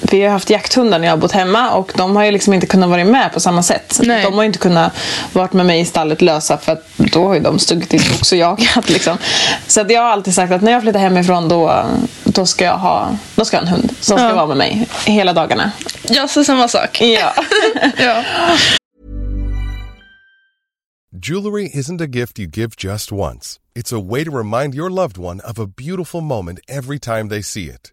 [0.00, 2.66] vi har haft jakthundar när jag har bott hemma och de har ju liksom inte
[2.66, 4.00] kunnat vara med på samma sätt.
[4.02, 4.22] Nej.
[4.24, 4.92] De har ju inte kunnat
[5.32, 8.14] vara med mig i stallet lösa för att då har ju de stuckit in och
[8.18, 8.88] också jagat.
[8.90, 9.18] Liksom.
[9.66, 11.84] Så att jag har alltid sagt att när jag flyttar hemifrån då,
[12.24, 14.34] då, ska, jag ha, då ska jag ha en hund som ska Ja.
[14.34, 15.72] vara med mig hela dagarna.
[16.08, 17.00] Ja, så samma sak.
[17.00, 17.32] Ja.
[17.98, 18.22] Ja.
[21.22, 23.58] Jewelry isn't a gift you give just once.
[23.74, 27.42] It's a way to remind your loved one of a beautiful moment every time they
[27.42, 27.92] see it.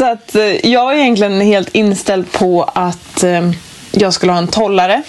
[0.00, 3.50] Så att eh, jag är egentligen helt inställd på att eh,
[3.90, 5.02] jag skulle ha en tollare.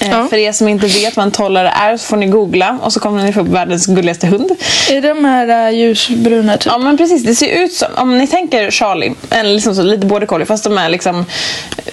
[0.00, 0.26] Eh, Ja.
[0.30, 3.00] För er som inte vet vad en tollare är så får ni googla och så
[3.00, 4.50] kommer ni få världens gulligaste hund.
[4.90, 6.72] Är de här äh, ljusbruna typ?
[6.72, 10.06] Ja men precis, det ser ut som, om ni tänker Charlie, en liksom så, lite
[10.06, 11.24] border collie fast de är liksom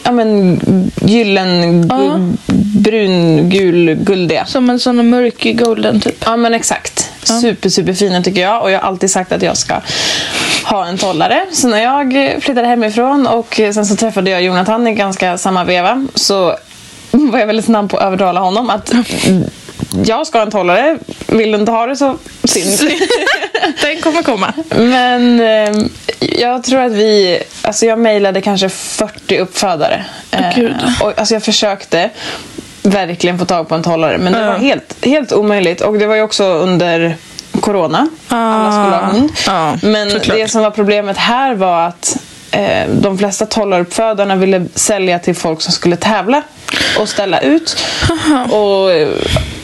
[0.03, 0.59] ja men
[1.01, 2.37] gyllen, gu,
[2.79, 4.45] brun, gul, guldiga.
[4.45, 6.23] Som en sån mörk golden typ.
[6.25, 7.08] Ja men exakt.
[7.33, 9.81] Super super fina tycker jag och jag har alltid sagt att jag ska
[10.63, 11.45] ha en tollare.
[11.51, 12.13] Så när jag
[12.43, 16.55] flyttade hemifrån och sen så träffade jag Jonathan i ganska samma veva så
[17.11, 18.93] var jag väldigt snabb på att övertala honom att
[20.05, 20.97] jag ska ha en tollare.
[21.27, 22.91] Vill du inte ha det så synd.
[23.81, 24.53] Den kommer komma.
[24.69, 25.85] Men eh,
[26.19, 30.05] jag tror att vi, alltså jag mejlade kanske 40 uppfödare.
[30.31, 30.75] Eh, Gud.
[31.01, 32.09] och, alltså jag försökte
[32.83, 35.81] verkligen få tag på en tollare men det var helt, helt omöjligt.
[35.81, 37.15] Och det var ju också under
[37.61, 38.07] corona.
[38.27, 39.79] Alla skulle ha hund.
[39.83, 40.37] Men såklart.
[40.37, 42.17] det som var problemet här var att
[42.51, 46.43] eh, de flesta tollaruppfödarna ville sälja till folk som skulle tävla
[46.99, 47.77] och ställa ut.
[48.49, 49.07] Och eh,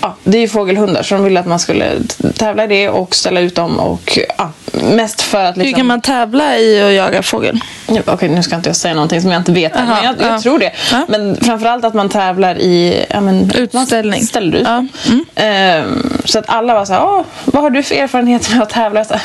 [0.06, 1.92] ja, Det är ju fågelhundar så de ville att man skulle
[2.38, 3.80] tävla i det och ställa ut dem.
[3.80, 5.78] Och, ja, mest för att Hur liksom...
[5.78, 7.60] kan man tävla i att jaga fågel?
[7.88, 9.76] Ja, Okej, nu ska inte jag säga någonting som jag inte vet.
[9.76, 10.42] Aha, men jag, jag ja.
[10.42, 10.72] tror det.
[10.92, 11.06] Ja.
[11.08, 14.26] Men framförallt att man tävlar i ja, men, Utställning.
[14.26, 14.68] Ställer ut.
[14.68, 15.26] Ja, mm.
[15.36, 19.04] Ehm, så att alla var så här, vad har du för erfarenhet med att tävla?
[19.06, 19.16] Så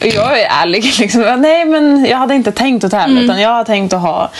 [0.00, 0.84] jag är ärlig.
[0.98, 1.22] Liksom.
[1.38, 3.12] Nej, men jag hade inte tänkt att tävla.
[3.12, 3.24] Mm.
[3.24, 4.30] Utan jag har tänkt att ha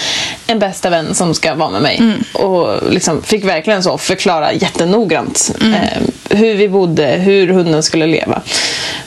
[0.46, 1.98] en bästa vän som ska vara med mig.
[1.98, 2.24] Mm.
[2.33, 5.75] Och liksom fick verkligen så förklara jättenoggrant Mm.
[5.75, 8.42] eh, hur vi bodde, hur hunden skulle leva.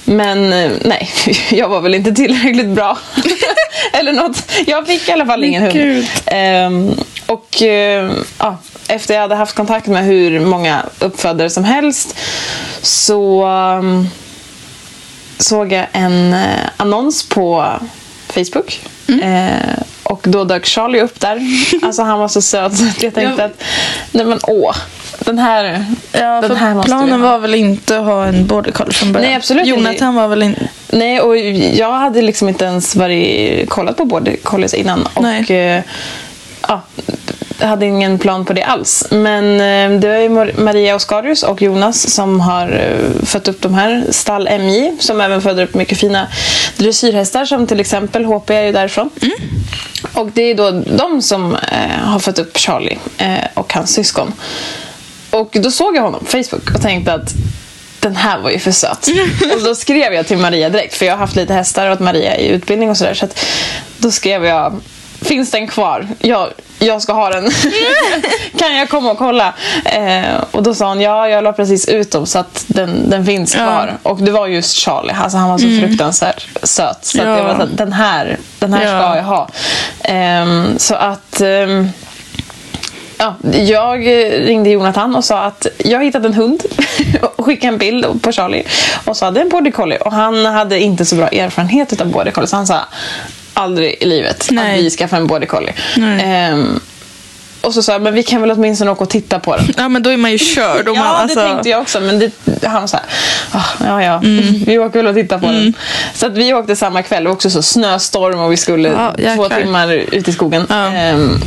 [0.06, 1.10] Men eh, nej,
[1.52, 2.98] jag var väl inte tillräckligt bra.
[3.94, 4.52] Eller något.
[4.68, 6.06] Jag fick i alla fall ingen hund.
[6.26, 6.92] Ehm,
[7.26, 12.16] och eh, ja, efter jag hade haft kontakt med hur många uppfödare som helst
[12.82, 14.10] så um,
[15.38, 16.36] såg jag en
[16.78, 17.74] annons på
[18.28, 18.82] Facebook.
[19.08, 19.22] Mm.
[19.22, 21.42] Eh, och då dök Charlie upp där.
[21.86, 23.64] Alltså han var så söt så jag tänkte att
[24.12, 24.76] nej men åh,
[25.20, 28.94] den här, Ja, den här måste planen var väl inte att ha en border collie
[28.94, 29.28] från början?
[29.28, 29.80] Nej, absolut inte.
[29.80, 30.68] Jonathan var väl inte...
[30.92, 35.08] Nej, och jag hade liksom inte ens varit, kollat på border collies innan.
[35.14, 35.46] Och, Nej.
[35.50, 35.84] eh,
[36.68, 36.82] ja,
[37.62, 39.08] hade ingen plan på det alls.
[39.10, 44.06] Men eh, det är Maria Oscarius och Jonas som har eh, fött upp de här.
[44.10, 46.28] Stall MJ som även föder upp mycket fina
[46.78, 49.10] dressyrhästar som till exempel HP är ju därifrån.
[50.14, 53.00] Och det är då de som eh, har fött upp Charlie
[53.54, 54.34] och hans syskon.
[55.30, 57.34] Och då såg jag honom på Facebook och tänkte att
[58.02, 59.08] den här var ju för söt.
[59.56, 62.38] och då skrev jag till Maria direkt, för jag har haft lite hästar åt Maria
[62.38, 63.14] i utbildning och sådär.
[63.14, 63.46] Så att
[63.98, 64.80] då skrev jag,
[65.32, 66.08] finns den kvar?
[66.20, 66.48] Jag,
[66.80, 67.50] jag ska ha den.
[68.58, 69.54] kan jag komma och kolla?
[69.86, 73.26] Eh, och då sa hon, ja jag la precis ut dem så att den, den
[73.26, 73.98] finns kvar.
[74.04, 77.06] Och det var just Charlie, alltså han var så fruktansvärt söt.
[77.06, 77.38] Så att Ja.
[77.38, 78.88] jag var så här, den här, den här Ja.
[79.00, 79.48] ska jag ha.
[80.04, 81.90] Ehm, så att ehm,
[83.18, 86.64] Ja, jag eh, ringde Jonathan och sa att jag har hittat en hund
[87.36, 88.64] och skickade en bild på Charlie
[89.06, 92.02] och sa att det är en border collie och han hade inte så bra erfarenhet
[92.02, 92.80] av border collie så han sa
[93.62, 94.80] aldrig i livet Nej.
[94.80, 95.74] att vi skaffar en border collie.
[96.24, 96.80] Ehm,
[97.62, 99.74] och så sa jag, men vi kan väl åtminstone åka och titta på den.
[99.78, 100.84] Ja, men då är man ju körd.
[100.88, 101.40] Ja, man, alltså...
[101.40, 102.00] det tänkte jag också.
[102.00, 102.32] Men det,
[102.68, 103.06] han var så här,
[103.52, 104.64] "Ah, ja, ja, Mm.
[104.66, 105.74] vi åker väl och tittar på den.
[106.14, 107.24] Så att vi åkte samma kväll.
[107.24, 110.66] Det var också så snöstorm och vi skulle Ja, två timmar ut i skogen.
[110.70, 110.86] Ja.
[110.94, 111.42] Ehm,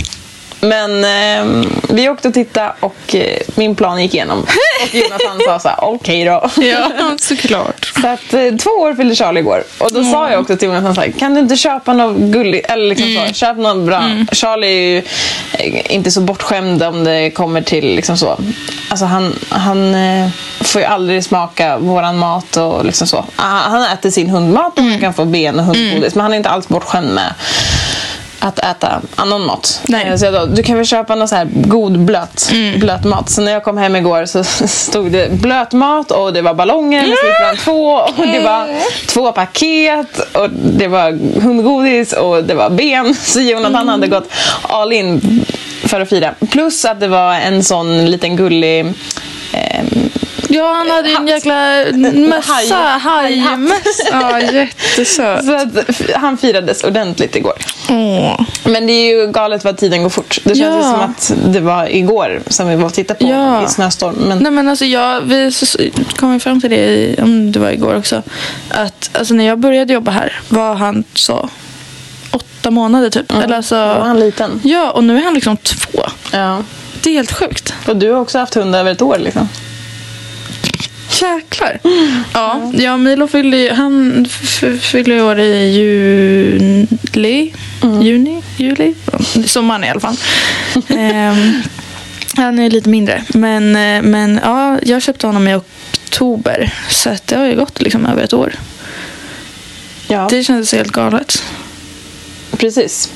[0.69, 4.41] men ehm, vi åkte och tittade och eh, min plan gick igenom.
[4.83, 6.51] Och Jonathan sa så här, okej då.
[6.63, 7.93] Ja, såklart.
[8.03, 9.65] Så att eh, två år fyllde Charlie igår.
[9.79, 12.71] Och då sa jag också till Jonathan så här, kan du inte köpa något gulligt?
[12.71, 13.29] Eller liksom Mm.
[13.29, 14.03] så, köp något bra.
[14.33, 14.99] Charlie är ju
[15.53, 18.39] eh, inte så bortskämd om det kommer till liksom så.
[18.89, 20.29] Alltså han, han eh,
[20.61, 23.17] får ju aldrig smaka våran mat och liksom så.
[23.37, 24.91] Ah, Han äter sin hundmat och Mm.
[24.93, 26.15] han kan få ben och hundgodis.
[26.15, 27.35] Men han är inte alls bortskämd med
[28.45, 29.81] att äta annan mat.
[29.85, 30.07] Nej.
[30.09, 33.31] Eh, Så då, du kan väl köpa någon så här god blöt, blöt mat.
[33.31, 37.01] Så när jag kom hem igår så stod det blöt mat och det var ballonger
[37.03, 38.69] med siffran två och det var
[39.07, 43.15] två paket och det var hundgodis och det var ben.
[43.23, 44.29] Så Jonathan hade gått
[44.63, 45.45] all in
[45.85, 46.35] för att fira.
[46.51, 48.81] Plus att det var en sån liten gullig
[49.53, 50.11] ehm,
[50.49, 51.55] Ja, han hade ju en jäkla
[52.29, 54.09] mössa, Haj- hajmössa.
[54.13, 55.45] Ja, jättesöt.
[55.45, 55.69] så att
[56.15, 57.55] han firades ordentligt igår.
[57.91, 58.41] Åh.
[58.65, 60.39] Men det är ju galet vad tiden går fort.
[60.45, 60.91] Det känns Ja.
[60.93, 63.65] som att det var igår som vi var och tittade på Ja.
[63.65, 64.15] i snöstorm.
[64.15, 65.53] Men Nej men alltså jag, vi
[66.17, 68.23] kom ju fram till det, i, om det var igår också.
[68.69, 71.49] Att alltså, när jag började jobba här var han så
[72.31, 73.33] åtta månader typ.
[73.33, 74.61] Eller alltså, då var han liten.
[74.65, 75.99] Ja, och nu är han liksom två.
[76.33, 76.63] Ja.
[77.03, 77.75] Det är helt sjukt.
[77.89, 79.49] Och du har också haft hund över ett år liksom.
[81.23, 81.81] Jäklar.
[82.35, 84.27] Ja, ja Milo fyllde ju, han
[84.81, 87.53] fyllde ju år i juli.
[88.03, 88.43] Juni?
[88.57, 88.95] Juli?
[89.47, 90.17] Sommaren i alla fall.
[90.89, 91.63] Ehm,
[92.37, 93.25] han är lite mindre.
[93.29, 96.75] Men, eh, men ja, jag köpte honom i oktober.
[96.89, 98.55] Så att det har ju gått liksom över ett år.
[100.09, 101.43] Ja, Det kändes helt galet.
[102.57, 103.11] precis.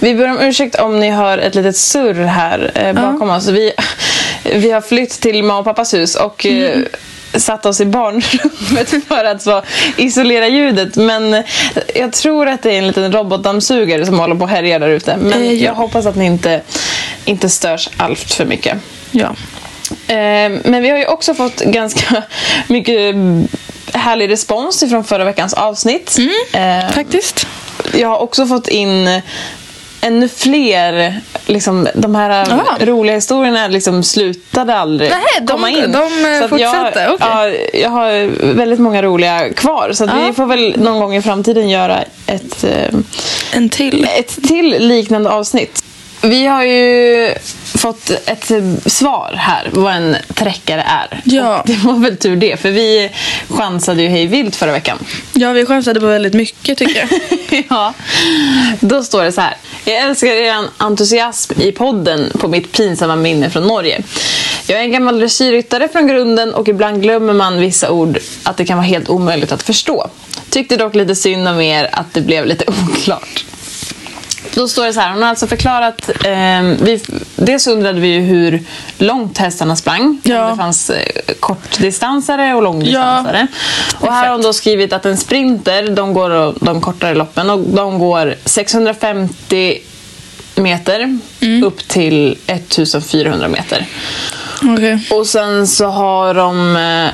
[0.00, 3.48] Vi ber om ursäkt om ni hör ett litet surr här eh, bakom oss.
[3.48, 3.72] Vi,
[4.54, 6.88] vi har flytt till mamma och pappas hus och eh, Mm.
[7.34, 9.62] Satt oss i barnrummet för att så
[9.96, 10.96] isolera ljudet.
[10.96, 11.42] Men
[11.94, 15.16] jag tror att det är en liten robotdammsugare som håller på att härja där ute.
[15.16, 15.64] Men Eh, ja.
[15.64, 16.60] jag hoppas att ni inte,
[17.24, 18.78] inte störs allt för mycket.
[19.10, 19.26] Ja.
[20.06, 22.22] Eh, Men vi har ju också fått ganska
[22.68, 23.14] mycket
[23.92, 26.16] härlig respons från förra veckans avsnitt.
[26.52, 27.46] Eh, Faktiskt.
[27.94, 29.20] Jag har också fått in
[30.00, 32.76] ännu fler, liksom, de här Aha.
[32.80, 35.92] roliga historierna liksom slutade aldrig Nej, de- komma in.
[35.92, 37.16] de, eh, Så att fortsatte, jag, okej.
[37.72, 39.92] ja, jag har väldigt många roliga kvar.
[39.92, 42.98] Så vi får väl någon gång i framtiden göra ett, eh,
[43.52, 44.08] En till.
[44.18, 45.84] ett till liknande avsnitt.
[46.22, 47.34] Vi har ju
[47.78, 48.52] fått ett
[48.86, 51.20] svar här vad en träckare är.
[51.24, 51.60] Ja.
[51.60, 53.10] Och det var väl tur det, för vi
[53.48, 54.98] chansade ju hej vilt förra veckan.
[55.32, 57.64] Ja, vi chansade på väldigt mycket tycker jag.
[57.70, 57.94] ja.
[58.80, 59.56] Då står det så här.
[59.84, 64.02] Jag älskar er entusiasm i podden på mitt pinsamma minne från Norge.
[64.66, 68.64] Jag är en gammal dressyrryttare från grunden och ibland glömmer man vissa ord att det
[68.64, 70.10] kan vara helt omöjligt att förstå.
[70.50, 73.44] Tyckte dock lite synd om er att det blev lite oklart.
[74.54, 77.02] Då står det så här, hon har alltså förklarat, eh, vi,
[77.36, 78.62] dels undrade vi ju hur
[78.98, 80.20] långt hästarna sprang.
[80.22, 80.44] Ja.
[80.44, 83.46] Om det fanns eh, kortdistansare och långdistansare.
[84.00, 87.58] och här har hon då skrivit att en sprinter, de går de kortare loppen och
[87.58, 89.78] de går 650
[90.54, 91.18] meter
[91.64, 93.86] upp till 1400 meter.
[94.62, 95.06] Okej.
[95.10, 97.10] Och sen så har de eh,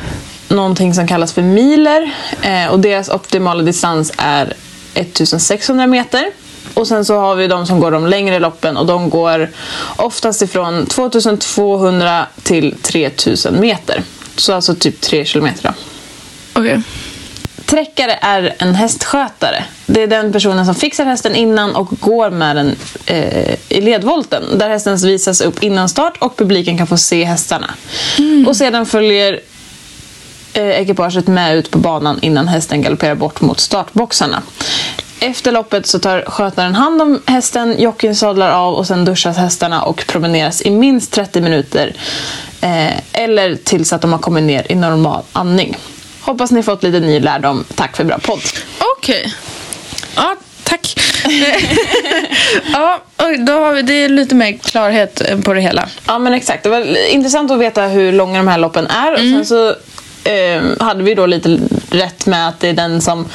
[0.54, 2.10] någonting som kallas för miler.
[2.42, 4.54] Eh, och deras optimala distans är
[4.94, 6.30] 1600 meter.
[6.76, 9.50] Och sen så har vi de som går de längre loppen och de går
[9.96, 14.02] oftast ifrån 2200 till 3000 meter.
[14.36, 15.74] Så alltså typ 3 kilometer.
[16.52, 16.82] Okej.
[17.66, 19.64] Träckare är en hästskötare.
[19.86, 24.58] Det är den personen som fixar hästen innan och går med den eh, i ledvolten.
[24.58, 27.74] Där hästen visas upp innan start och publiken kan få se hästarna.
[28.46, 29.40] Och sedan följer
[30.52, 34.42] eh, ekipaget med ut på banan innan hästen galopperar bort mot startboxarna.
[35.20, 39.82] Efter loppet så tar skötaren hand om hästen, jockeyn sadlar av och sen duschas hästarna
[39.82, 41.94] och promeneras i minst 30 minuter.
[42.60, 45.76] Eh, eller tills att de har kommit ner i normal andning.
[46.20, 47.64] Hoppas ni fått lite ny lärdom.
[47.74, 48.40] Tack för bra podd.
[48.98, 49.34] Okej.
[50.16, 51.00] Ja, tack.
[52.72, 53.00] ja,
[53.38, 55.88] då har vi, det är lite mer klarhet på det hela.
[56.06, 56.62] Ja men exakt.
[56.62, 59.12] Det var intressant att veta hur långa de här loppen är.
[59.12, 59.74] Och sen så
[60.26, 61.58] eh, hade vi då lite
[61.90, 63.28] rätt med att det är den som...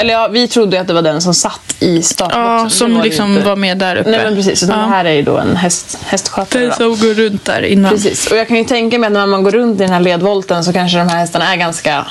[0.00, 2.42] Eller ja, vi trodde att det var den som satt i startboxen.
[2.42, 3.48] Ja, som var liksom inte.
[3.48, 4.10] var med där uppe.
[4.10, 4.62] Nej men precis.
[4.62, 4.84] Utan Ja.
[4.84, 6.62] det här är ju då en häst, hästskötare.
[6.62, 7.90] Den som går runt där innan.
[7.90, 8.26] Precis.
[8.30, 10.64] Och jag kan ju tänka mig att när man går runt i den här ledvolten
[10.64, 12.06] så kanske de här hästarna är ganska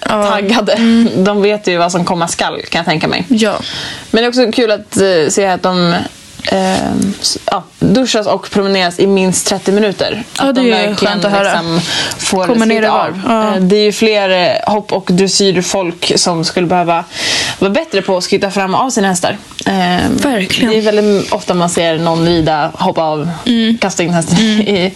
[0.00, 0.76] taggade.
[1.16, 3.24] De vet ju vad som komma skall kan jag tänka mig.
[3.28, 3.54] Ja.
[4.10, 5.94] Men det är också kul att eh, se att de
[6.52, 6.74] eh,
[7.50, 10.22] ja, duschas och promeneras i minst 30 minuter.
[10.38, 11.42] Ja, att det de är skönt att höra.
[11.62, 11.80] Liksom
[12.18, 13.20] får Kommer ner av.
[13.26, 13.54] Ja.
[13.54, 17.04] Eh, Det är ju fler eh, hopp och dressyrfolk som skulle behöva
[17.58, 19.36] vara bättre på att skritta fram av sina hästar.
[19.66, 20.70] Eh, Verkligen.
[20.72, 23.78] Det är väldigt ofta man ser någon rida, hoppa av, Mm.
[23.78, 24.92] kasta in hästen i,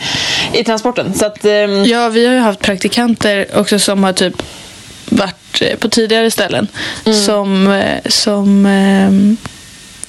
[0.53, 1.14] i transporten.
[1.14, 4.42] Så att, ehm, ja, vi har ju haft praktikanter också som har typ
[5.05, 6.68] varit eh, på tidigare ställen.
[7.26, 9.36] Som, eh, som ehm,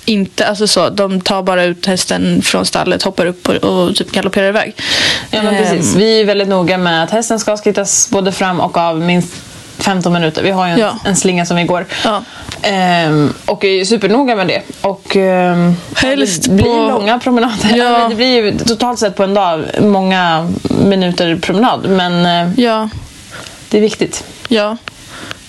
[0.09, 4.11] inte, alltså så, de tar bara ut hästen från stallet, hoppar upp och, och typ
[4.11, 4.73] galopperar iväg.
[5.31, 5.95] Ja, men Ehm, precis.
[5.95, 9.33] Vi är väldigt noga med att hästen ska skrittas både fram och av minst
[9.77, 10.43] 15 minuter.
[10.43, 10.97] Vi har ju en, Ja.
[11.05, 11.85] en slinga som vi går.
[12.03, 12.23] Ja.
[12.61, 14.61] Ehm, och är supernoga med det.
[14.81, 17.55] Och ehm, Helst det blir på- långa promenader.
[17.75, 17.85] Ja.
[17.95, 20.51] Eller Det blir ju totalt sett på en dag många
[20.85, 21.89] minuter promenad.
[21.89, 22.89] Men eh, Ja,
[23.69, 24.23] det är viktigt.
[24.47, 24.77] ja.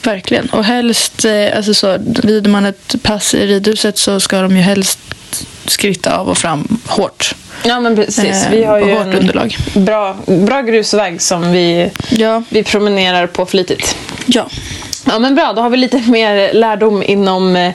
[0.02, 0.46] Verkligen.
[0.50, 4.62] Och helst, eh, alltså så, rider man ett pass i ridhuset så ska de ju
[4.62, 4.98] helst
[5.66, 7.34] skritta av och fram hårt.
[7.64, 8.18] Ja men precis.
[8.44, 9.56] Eh, Vi har ju en underlag.
[9.74, 12.42] bra, bra grusväg som vi, Ja.
[12.48, 13.96] vi promenerar på flitigt.
[14.26, 14.48] Ja.
[15.04, 17.72] Ja men bra, då har vi lite mer lärdom inom eh,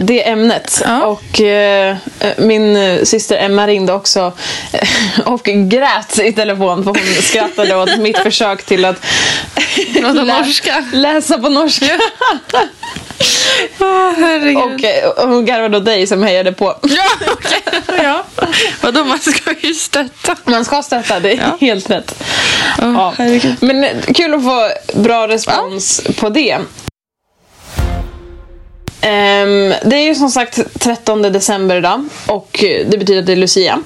[0.00, 0.82] det ämnet.
[0.86, 1.04] Ja.
[1.06, 1.96] Och eh,
[2.38, 4.32] min eh, syster Emma ringde också
[4.72, 4.88] eh,
[5.24, 9.04] och grät i telefon för hon skrattade åt mitt försök till att
[9.94, 10.44] lä-
[10.92, 11.86] läsa på norska.
[13.80, 14.56] Åh, herregud.
[14.56, 16.78] och, eh, och hon garvade åt dig som hejade på.
[16.82, 17.60] Ja, okej.
[18.02, 18.24] ja.
[18.80, 20.36] Vadå, man ska ju stötta.
[20.44, 21.56] Man ska stötta, det är Ja.
[21.60, 22.22] helt rätt.
[22.82, 23.24] Åh, Ja.
[23.60, 26.41] Men eh, kul att få bra respons på det.
[29.00, 33.36] Ehm, det är ju som sagt 13 december idag och det betyder att det är
[33.36, 33.78] Lucia.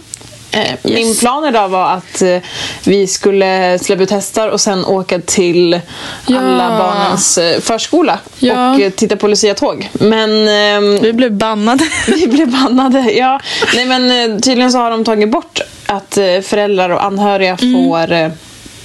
[0.51, 2.39] Eh, Min plan idag var att eh,
[2.85, 5.81] vi skulle släppa ut hästar och sen åka till
[6.27, 6.39] Ja.
[6.39, 8.75] alla barnens eh, förskola Ja.
[8.75, 9.91] och eh, titta på Lucia-tåg.
[9.93, 11.85] Men ehm, Vi blev bannade.
[12.07, 12.99] vi blev bannade.
[13.13, 13.41] Ja.
[13.75, 18.29] Nej, men tydligen så har de tagit bort att föräldrar och anhöriga får eh,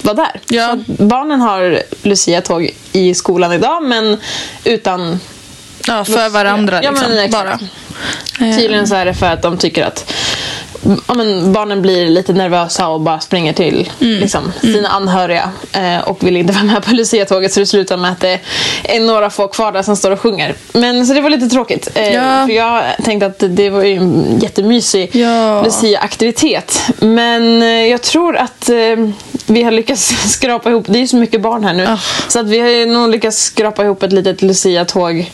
[0.04, 0.40] vara där.
[0.50, 0.84] Mm.
[0.88, 0.94] Ja.
[1.04, 4.16] Barnen har Lucia-tåg i skolan idag men
[4.64, 5.20] utan...
[5.86, 7.08] Ja, för varandra Ja, liksom.
[7.10, 7.44] men exakt.
[7.44, 8.48] bara.
[8.48, 10.12] Eh, Tydligen så är det för att de tycker att
[11.08, 14.18] ja, men barnen blir lite nervösa och bara springer till Mm.
[14.20, 18.12] liksom, sina anhöriga eh, och vill inte vara med på Lucia-tåget så det slutar med
[18.12, 18.40] att det
[18.84, 20.54] är några få kvar där som står och sjunger.
[20.72, 21.88] Men så det var lite tråkigt.
[21.94, 22.46] Eh, Ja.
[22.46, 25.62] För jag tänkte att det var ju en jättemysig Ja.
[25.62, 26.82] Lucia-aktivitet.
[27.00, 29.08] Men eh, jag tror att eh,
[29.54, 31.98] vi har lyckats skrapa ihop, det är ju så mycket barn här nu, Ah.
[32.28, 35.30] så att vi har nog lyckats skrapa ihop ett litet Lucia-tåg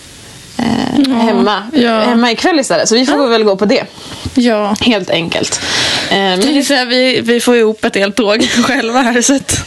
[0.58, 2.00] eh, hemma, ja.
[2.00, 2.88] hemma ikväll istället.
[2.88, 3.84] Så vi får väl gå på det.
[4.34, 4.76] Ja.
[4.80, 5.60] Helt enkelt.
[6.10, 9.22] Men Det här, vi, vi får ihop ett helt tåg själva här.
[9.22, 9.58] Så att,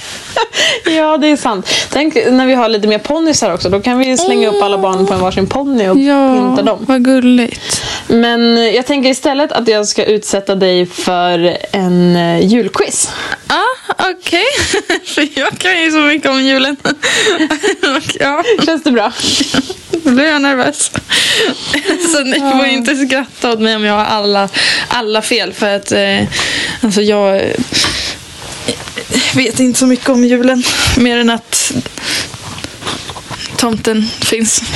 [0.85, 1.69] ja, det är sant.
[1.89, 3.69] Tänk när vi har lite mer ponnysar också.
[3.69, 6.85] Då kan vi slänga upp alla barn på en varsin ponny och pynta dem.
[6.87, 7.81] vad gulligt.
[8.07, 13.09] Men jag tänker istället att jag ska utsätta dig för en eh, julquiz.
[13.47, 14.45] Ah, okej.
[15.05, 16.77] För jag kan ju så mycket om julen.
[18.19, 19.11] Ja, Känns det bra?
[20.03, 20.91] då blir jag nervös.
[22.13, 24.49] Så ni får inte skratta åt mig om jag har alla,
[24.87, 25.53] alla fel.
[25.53, 26.23] För att eh,
[26.81, 27.55] alltså jag eh,
[29.35, 30.63] vet inte så mycket om julen.
[30.97, 31.71] Mer än att
[33.57, 34.61] tomten finns.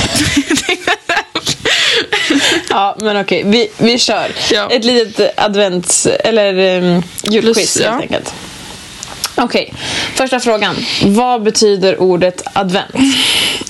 [2.69, 3.43] Ja, men okej.
[3.45, 4.31] Vi, vi kör.
[4.51, 4.69] Ja.
[4.71, 6.05] Ett litet advents...
[6.05, 7.91] Eller um, julquiz ja.
[7.91, 8.33] helt enkelt.
[9.37, 9.73] Okej,
[10.15, 10.75] första frågan.
[11.05, 12.95] Vad betyder ordet advent?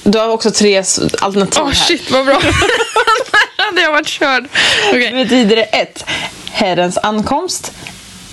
[0.03, 0.78] Du har också tre
[1.22, 1.74] alternativ Åh här.
[1.74, 2.41] shit vad bra.
[3.57, 4.47] hade jag varit körd.
[4.89, 5.11] Okej.
[5.13, 6.05] Betyder det ett,
[6.51, 7.72] Herrens ankomst.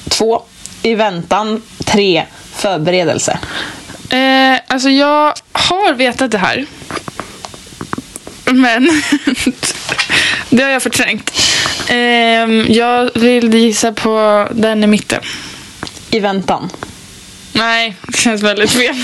[0.08, 0.42] Två,
[0.82, 1.62] I väntan.
[1.84, 2.24] Tre,
[2.54, 3.38] Förberedelse.
[4.10, 6.66] Eh, alltså jag har vetat det här.
[8.44, 9.02] Men
[10.50, 11.32] det har jag förträngt.
[11.88, 11.96] Eh,
[12.76, 15.20] jag vill gissa på den i mitten.
[16.10, 16.70] I väntan.
[17.52, 18.96] Nej, det känns väldigt fel.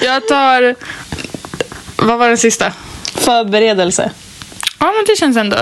[0.00, 0.74] jag tar...
[1.96, 2.72] Vad var den sista?
[3.14, 4.10] Förberedelse.
[4.78, 5.56] Ja, men det känns ändå...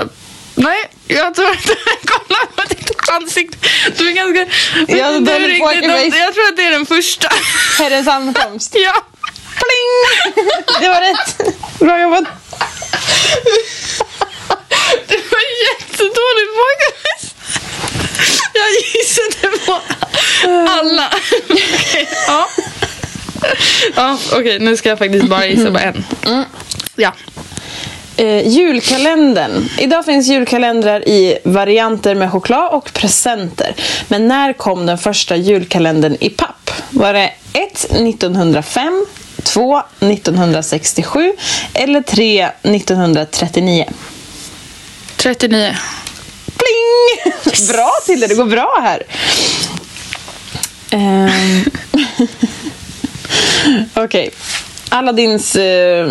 [0.55, 1.77] Nej, jag tror inte...
[2.05, 3.59] Kolla på ditt ansikte.
[3.99, 4.47] Du är ganska...
[4.89, 6.21] Ja, du den är riktigt.
[6.21, 7.29] Jag tror att det är den första.
[7.79, 8.75] Herrens ankomst.
[8.79, 9.05] ja.
[9.57, 10.45] Pling!
[10.81, 11.55] Det var rätt.
[11.79, 12.25] Bra jobbat.
[15.09, 17.36] Det var jättedåligt pokerface.
[18.57, 19.81] Jag gissade på
[20.69, 21.11] alla.
[21.51, 22.49] Okej, ja.
[23.97, 26.05] Ja, okej, nu ska jag faktiskt bara gissa på en.
[26.97, 27.13] Ja.
[28.17, 29.69] Eh, julkalendern.
[29.79, 33.75] Idag finns julkalendrar i varianter med choklad och presenter.
[34.09, 36.71] Men när kom den första julkalendern i papp?
[36.91, 37.85] Var det 1.
[37.91, 39.07] 1905,
[39.43, 39.83] 2.
[40.01, 41.33] 1967
[41.75, 42.49] eller 3.
[42.63, 43.89] 1939?
[45.17, 45.77] 39.
[47.43, 47.69] Pling!
[47.69, 49.03] Bra Tilde, det går bra här.
[50.91, 51.65] Ehm,
[53.95, 54.31] Okej.
[54.89, 56.09] Aladdins eh,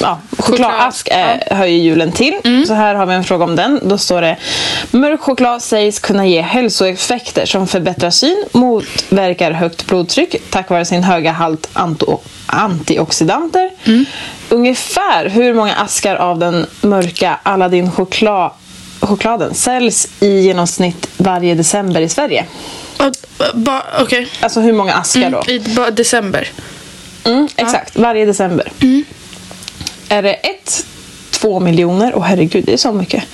[0.00, 2.64] ja, chokladask är, hör ju julen till.
[2.66, 3.80] Så här har vi en fråga om den.
[3.88, 4.36] Då står det
[4.90, 11.02] Mörk choklad sägs kunna ge hälsoeffekter som förbättrar syn, motverkar högt blodtryck tack vare sin
[11.02, 11.68] höga halt
[12.46, 13.70] antioxidanter.
[14.48, 18.50] Ungefär hur många askar av den mörka Aladdin choklad
[19.08, 22.44] chokladen säljs i genomsnitt varje december i Sverige.
[24.00, 24.28] Okej.
[24.40, 25.42] Alltså hur många askar då?
[25.52, 26.48] I ba- december.
[27.24, 28.72] Mm, exakt, varje december.
[30.08, 30.86] Är det ett,
[31.30, 32.12] två miljoner?
[32.16, 33.24] Åh herregud, det är så mycket.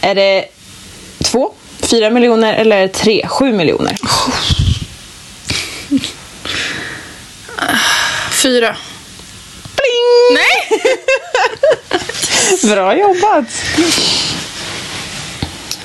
[0.00, 0.44] Är det
[1.24, 3.96] två, fyra miljoner eller är det tre, sju miljoner?
[8.30, 8.76] Fyra.
[9.76, 10.38] Pling!
[10.38, 10.80] Nej!
[12.74, 13.44] Bra jobbat!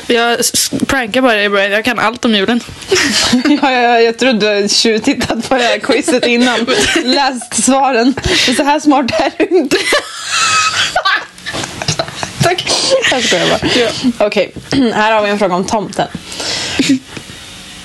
[0.08, 0.40] Jag
[0.88, 1.72] prankar bara dig Brian.
[1.72, 2.60] Jag kan allt om julen.
[3.62, 6.66] ja, ja, jag trodde du tjuvtittat på det här quizet innan.
[7.04, 8.14] Läst svaren.
[8.58, 9.78] Så här smart är du inte.
[12.44, 12.72] Tack.
[13.12, 14.28] Jag skojar bara.
[14.28, 14.54] Okej,
[14.94, 16.08] här har vi en fråga om tomten.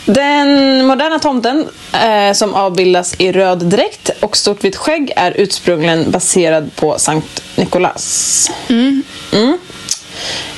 [0.04, 6.10] Den moderna tomten eh, som avbildas i röd dräkt och stort vitt skägg är ursprungligen
[6.10, 8.50] baserad på Sankt Nikolaus.
[8.68, 9.02] Mm.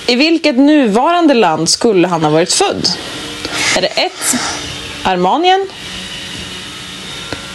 [0.07, 2.89] I vilket nuvarande land skulle han ha varit född?
[3.77, 4.37] Är det ett
[5.03, 5.69] Armenien?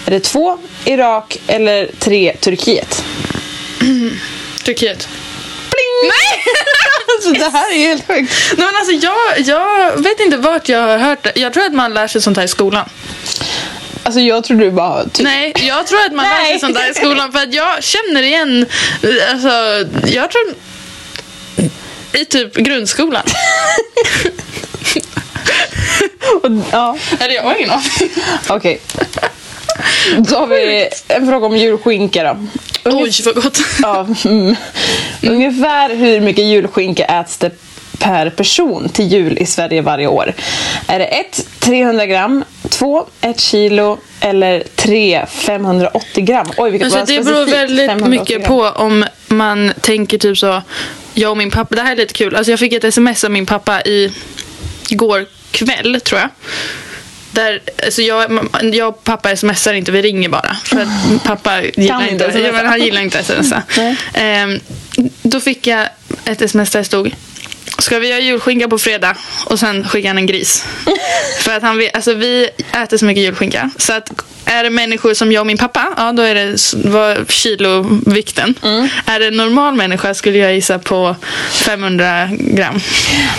[0.05, 3.03] Är det två Irak eller tre Turkiet?
[4.63, 5.07] Turkiet.
[6.03, 6.43] Nej!
[7.15, 8.33] alltså, det här är ju helt sjukt.
[8.57, 11.31] Nej, men alltså, jag, jag vet inte vart jag har hört det.
[11.35, 12.89] Jag tror att man lär sig sånt här i skolan.
[14.03, 15.03] Alltså jag tror du bara...
[15.03, 17.83] Typ, Nej, jag tror att man lär sig sånt här i skolan för att jag
[17.83, 18.65] känner igen,
[19.31, 19.49] alltså,
[20.07, 20.53] jag tror
[22.13, 23.23] i typ grundskolan.
[26.43, 27.83] och, ja, Eller jag har ingen aning.
[28.49, 28.79] okej.
[30.17, 32.37] Då har vi en fråga om julskinka då.
[32.91, 33.59] Oj, vad gott.
[33.81, 34.55] Ja, mm.
[35.21, 37.51] Ungefär hur mycket julskinka äts det
[37.99, 40.33] per person till jul i Sverige varje år?
[40.87, 41.47] Är det 1.
[41.59, 43.05] 300 gram, 2.
[43.21, 45.25] 1 kilo eller 3.
[45.29, 46.47] 580 gram?
[46.57, 48.47] Oj, vilket Alltså, det beror väldigt 580 mycket gram.
[48.47, 50.61] på om man tänker typ så,
[51.13, 52.35] jag och min pappa, det här är lite kul.
[52.35, 54.11] Alltså jag fick ett sms av min pappa i
[54.89, 56.29] igår kväll tror jag.
[57.31, 60.57] Där, alltså jag, jag och pappa smsar inte, vi ringer bara.
[60.65, 62.67] För att pappa gillar inte inte, smsa.
[62.67, 63.63] han gillar inte smsa.
[63.77, 63.97] Nej.
[64.13, 64.59] Ehm,
[65.21, 65.87] då fick jag
[66.25, 67.11] ett sms där det stod
[67.79, 69.15] Ska vi göra julskinka på fredag?
[69.45, 70.65] Och sen skickade han en gris.
[71.39, 72.49] För att han alltså vi
[72.83, 73.69] äter så mycket julskinka.
[73.77, 74.09] Så att
[74.45, 78.55] är det människor som jag och min pappa, ja då är det vad kilovikten.
[79.05, 81.15] Är det en normal människa skulle jag gissa på
[81.51, 82.79] 500 gram.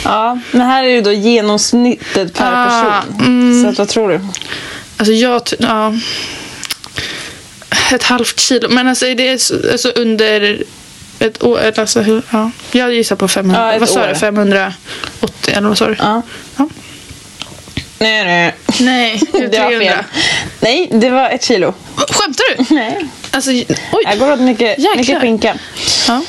[0.04, 2.64] Ja, men här är det då genomsnittet per Ah,
[3.10, 3.62] person.
[3.62, 4.20] Så att, vad tror du?
[4.96, 5.94] Alltså jag, ja.
[7.92, 8.68] Ett halvt kilo.
[8.68, 9.30] Men alltså det
[9.72, 10.62] alltså under
[11.20, 12.50] ett eller Alltså, hur, ja.
[12.72, 13.62] Jag gissar på 500.
[13.66, 14.14] Ja, ett vad sa du?
[14.14, 14.74] 580
[15.54, 15.96] eller vad sa du?
[15.98, 16.22] Ja.
[16.56, 16.68] Ja.
[17.98, 18.54] Nej, nej.
[18.80, 19.86] Nej, det är Det var 300.
[19.94, 20.04] fel.
[20.60, 21.74] Nej, det var ett kilo.
[21.96, 22.74] Skämtar du?
[22.74, 23.06] Nej.
[23.30, 23.66] Alltså, oj.
[24.04, 24.96] Jag går åt mycket, Jäklar.
[24.96, 25.58] mycket skinka.
[26.08, 26.22] Ja.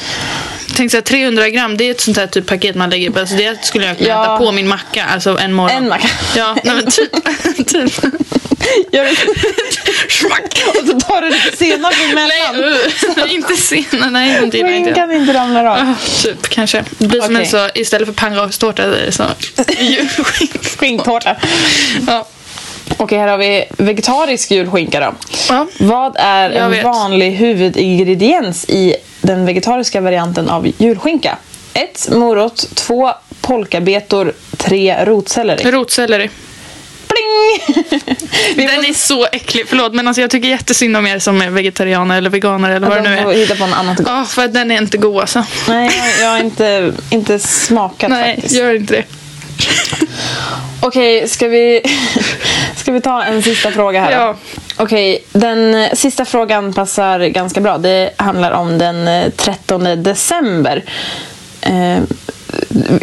[0.80, 3.20] Tänk så här, 300 gram, det är ett sånt här typ paket man lägger på.
[3.20, 4.24] Alltså det skulle jag kunna Ja.
[4.24, 5.78] äta på min macka, alltså en morgon.
[5.78, 6.08] En macka.
[6.36, 7.12] Ja, nej, men typ.
[7.68, 8.04] typ.
[8.92, 9.12] Gör det.
[10.82, 12.64] Och så tar du lite senap Nej, emellan.
[13.28, 14.10] uh, inte sena.
[14.10, 14.90] Nej, inte gillar inte.
[14.90, 15.78] Skinkan inte ramlar av.
[15.78, 16.84] Ah, typ kanske.
[16.98, 17.46] Det blir som Okej.
[17.46, 19.26] en så, istället för pannkakstårta är det så.
[20.78, 21.36] Skinktårta.
[22.08, 22.28] Ja.
[22.98, 25.14] Okej, här har vi vegetarisk julskinka då.
[25.50, 25.68] Ja.
[25.80, 26.84] Vad är Jag en vet.
[26.84, 31.38] vanlig huvudingrediens i den vegetariska varianten av julskinka?
[31.74, 32.10] 1.
[32.12, 32.76] Morot.
[32.76, 33.12] 2.
[33.42, 34.34] Polkabetor.
[34.58, 35.06] 3.
[35.06, 35.72] Rotselleri.
[35.72, 36.30] Rotselleri.
[37.08, 37.84] Pling!
[38.56, 41.42] Vi Den måste- är så äcklig, förlåt men alltså jag tycker jättesynd om er som
[41.42, 43.38] är vegetarianer eller veganer eller vad det De nu får är.
[43.38, 44.08] hitta på något annat gott.
[44.08, 45.44] Ja, för att den är inte god alltså.
[45.68, 48.56] Nej, jag, jag har inte, inte smakat Nej, faktiskt.
[48.56, 49.04] gör inte det.
[50.82, 51.82] Okej, ska vi,
[52.76, 54.12] ska vi ta en sista fråga här?
[54.12, 54.36] Ja.
[54.78, 57.78] Okej, den eh, sista frågan passar ganska bra.
[57.78, 60.84] Det handlar om den eh, 13 december.
[61.62, 62.00] Eh,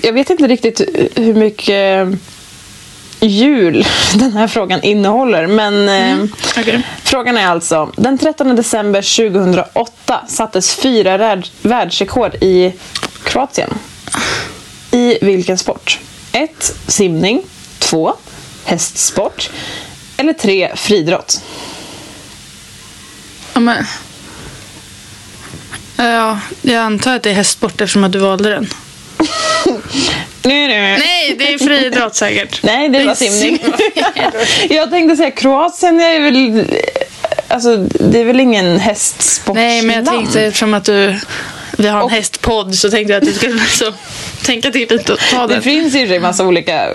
[0.02, 0.80] jag vet inte riktigt
[1.14, 2.08] hur mycket
[3.20, 5.46] jul den här frågan innehåller.
[5.46, 6.24] Men eh,
[6.58, 6.82] Okej.
[7.04, 7.90] frågan är alltså.
[7.96, 12.72] Den 13 december 2008 sattes fyra värld- världsrekord i
[13.24, 13.70] Kroatien.
[14.90, 15.98] I vilken sport?
[16.36, 16.74] 1.
[16.86, 17.42] Simning.
[17.78, 18.14] 2.
[18.64, 19.50] Hästsport.
[20.16, 20.72] Eller 3.
[20.74, 21.42] Friidrott.
[23.54, 23.86] Ja, men...
[25.96, 28.68] Ja, jag antar att det är hästsport eftersom att du valde den.
[30.42, 30.98] Nej, nej.
[30.98, 32.60] Nej, det är friidrott säkert.
[32.62, 33.64] Nej, det var simning.
[34.76, 36.64] jag tänkte säga Kroatien är väl...
[37.48, 39.68] Alltså, det är väl ingen hästsportsland?
[39.68, 41.20] Nej, men jag tänkte eftersom att du...
[41.76, 43.92] Vi har en Och- hästpodd så tänkte jag att du skulle så,
[44.44, 45.62] tänka till lite och ta Det den.
[45.62, 46.94] finns ju en massa olika eh,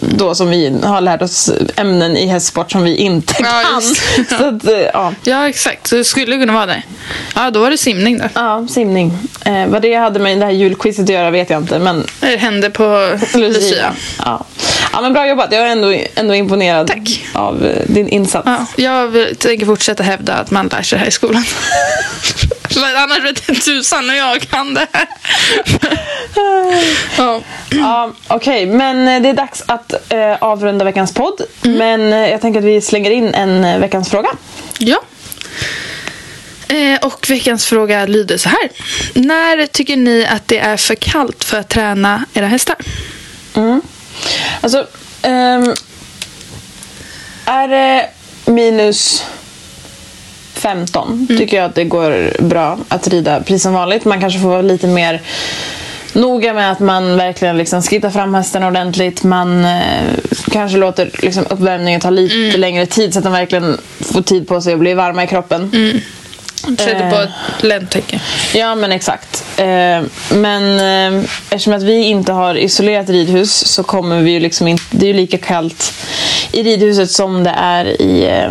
[0.00, 3.80] då som vi har lärt oss ämnen i hästsport som vi inte Ja, kan.
[3.82, 4.28] just.
[4.38, 5.14] Så att, eh, ja.
[5.24, 5.86] Ja, exakt.
[5.86, 6.82] Så det skulle kunna vara det.
[7.34, 8.24] Ja, då var det simning då.
[8.34, 9.12] ja, simning.
[9.44, 11.78] Eh, vad det hade med det här julquizet att göra vet jag inte.
[11.78, 13.92] Men Det hände på Lucia.
[14.24, 14.44] Ja.
[14.92, 15.52] Ja, men bra jobbat.
[15.52, 17.24] Jag är ändå, ändå imponerad Tack.
[17.32, 18.46] av eh, din insats.
[18.46, 21.44] Ja, jag vill- tänker fortsätta hävda att man lär sig det här i skolan.
[22.80, 25.06] För annars vet inte tusan hur jag kan det här.
[27.18, 27.40] ja.
[27.70, 31.40] Ja, Okej, men eh, det är dags att eh, avrunda veckans podd.
[31.62, 34.28] Men eh, jag tänker att vi slänger in en eh, veckans fråga.
[34.78, 35.02] ja.
[36.68, 38.70] Eh, och veckans fråga lyder så här.
[39.14, 42.76] När tycker ni att det är för kallt för att träna era hästar?
[43.54, 43.80] Mm.
[44.60, 44.86] Alltså,
[45.22, 45.74] ehm,
[47.44, 48.10] är det
[48.44, 49.24] minus
[50.66, 54.04] 15 tycker jag att det går bra att rida precis som vanligt.
[54.04, 55.22] Man kanske får vara lite mer
[56.12, 59.22] noga med att man verkligen liksom skrittar fram hästen ordentligt.
[59.24, 59.80] Man eh,
[60.50, 64.60] kanske låter liksom uppvärmningen ta lite längre tid så att de verkligen får tid på
[64.60, 65.70] sig att bli varma i kroppen.
[66.78, 67.22] Sätter på Eh.
[67.22, 68.20] ett ländtäcke.
[68.54, 69.44] Ja, men exakt.
[69.56, 70.02] Eh,
[70.34, 70.80] men
[71.16, 74.84] eh, eftersom att vi inte har isolerat ridhus så kommer vi ju liksom inte...
[74.90, 75.92] Det är ju lika kallt
[76.52, 78.46] i ridhuset som det är i...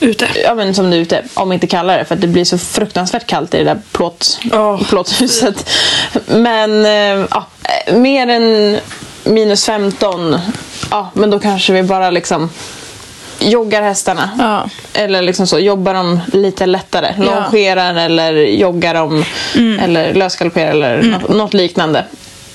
[0.00, 0.28] Ute.
[0.44, 2.04] ja, men som är ute, om inte kallare.
[2.04, 4.82] För det blir så fruktansvärt kallt i det där plåt, Åh.
[4.82, 5.70] plåthuset.
[6.26, 7.46] Men eh, ja,
[7.92, 8.78] mer än
[9.24, 10.38] minus 15,
[10.90, 12.50] ja, men då kanske vi bara liksom
[13.38, 14.30] joggar hästarna.
[14.38, 14.68] Ja.
[15.02, 17.14] Eller liksom så, jobbar dem lite lättare.
[17.18, 19.24] Longerar eller joggar dem.
[19.80, 22.04] Eller lösgalopperar eller något, något liknande.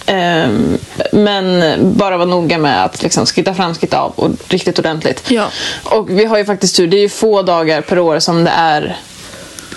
[0.10, 0.78] Ehm,
[1.12, 1.64] men
[1.98, 5.24] bara vara noga med att liksom skritta fram, skritta av och riktigt ordentligt.
[5.32, 5.48] Ja.
[5.84, 6.88] Och vi har ju faktiskt tur.
[6.88, 8.98] Det är ju få dagar per år som det är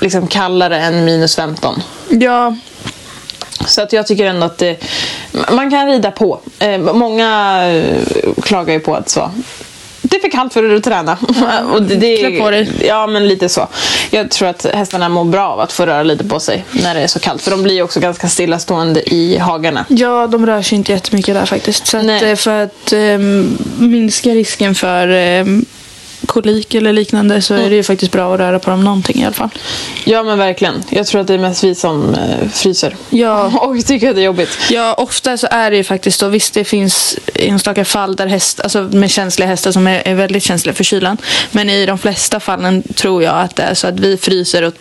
[0.01, 1.83] liksom kallare än minus 15.
[2.09, 2.57] Ja.
[3.67, 4.77] Så att jag tycker ändå att det,
[5.53, 6.41] man kan rida på.
[6.59, 9.31] Eh, många eh, klagar ju på att så,
[10.13, 11.19] det är för kallt för att träna.
[11.73, 12.69] och det, det, Klä på dig.
[12.85, 13.69] Ja, men lite så.
[14.11, 17.01] Jag tror att hästarna mår bra av att få röra lite på sig när det
[17.01, 17.43] är så kallt.
[17.43, 19.85] För de blir ju också ganska stillastående i hagarna.
[19.89, 21.87] Ja, de rör sig inte jättemycket där faktiskt.
[21.87, 25.65] Så att, eh, för att ehm, minska risken för ehm,
[26.27, 29.25] kolik eller liknande så är det ju faktiskt bra att röra på dem någonting i
[29.25, 29.51] alla fall.
[30.05, 30.83] Ja, men verkligen.
[30.91, 32.97] Jag tror att det är mest vi som eh, fryser.
[33.11, 33.45] Ja.
[33.61, 34.59] Och tycker att det är jobbigt.
[34.71, 36.29] Ja, ofta så är det ju faktiskt så.
[36.29, 40.43] Visst, det finns enstaka fall där häst, alltså med känsliga hästar som är, är väldigt
[40.43, 41.17] känsliga för kylan.
[41.51, 44.75] Men i de flesta fallen tror jag att det är så att vi fryser och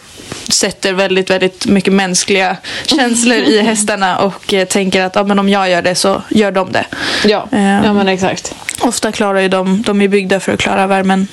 [0.49, 5.49] sätter väldigt, väldigt mycket mänskliga känslor i hästarna och eh, tänker att ja, men om
[5.49, 6.85] jag gör det så gör de det.
[7.25, 7.83] Ja, Ehm.
[7.83, 8.55] ja men exakt.
[8.79, 11.27] Ofta klarar ju de, de är byggda för att klara värmen,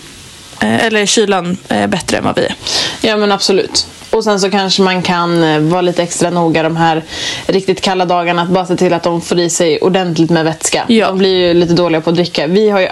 [0.60, 2.54] eller kylan, eh, bättre än vad vi är.
[3.00, 3.86] Ja men absolut.
[4.10, 7.02] Och sen så kanske man kan eh, vara lite extra noga de här
[7.46, 8.42] riktigt kalla dagarna.
[8.42, 10.84] Att bara se till att de får i sig ordentligt med vätska.
[10.88, 11.06] Ja.
[11.06, 12.46] De blir ju lite dåliga på att dricka.
[12.46, 12.88] Vi har ju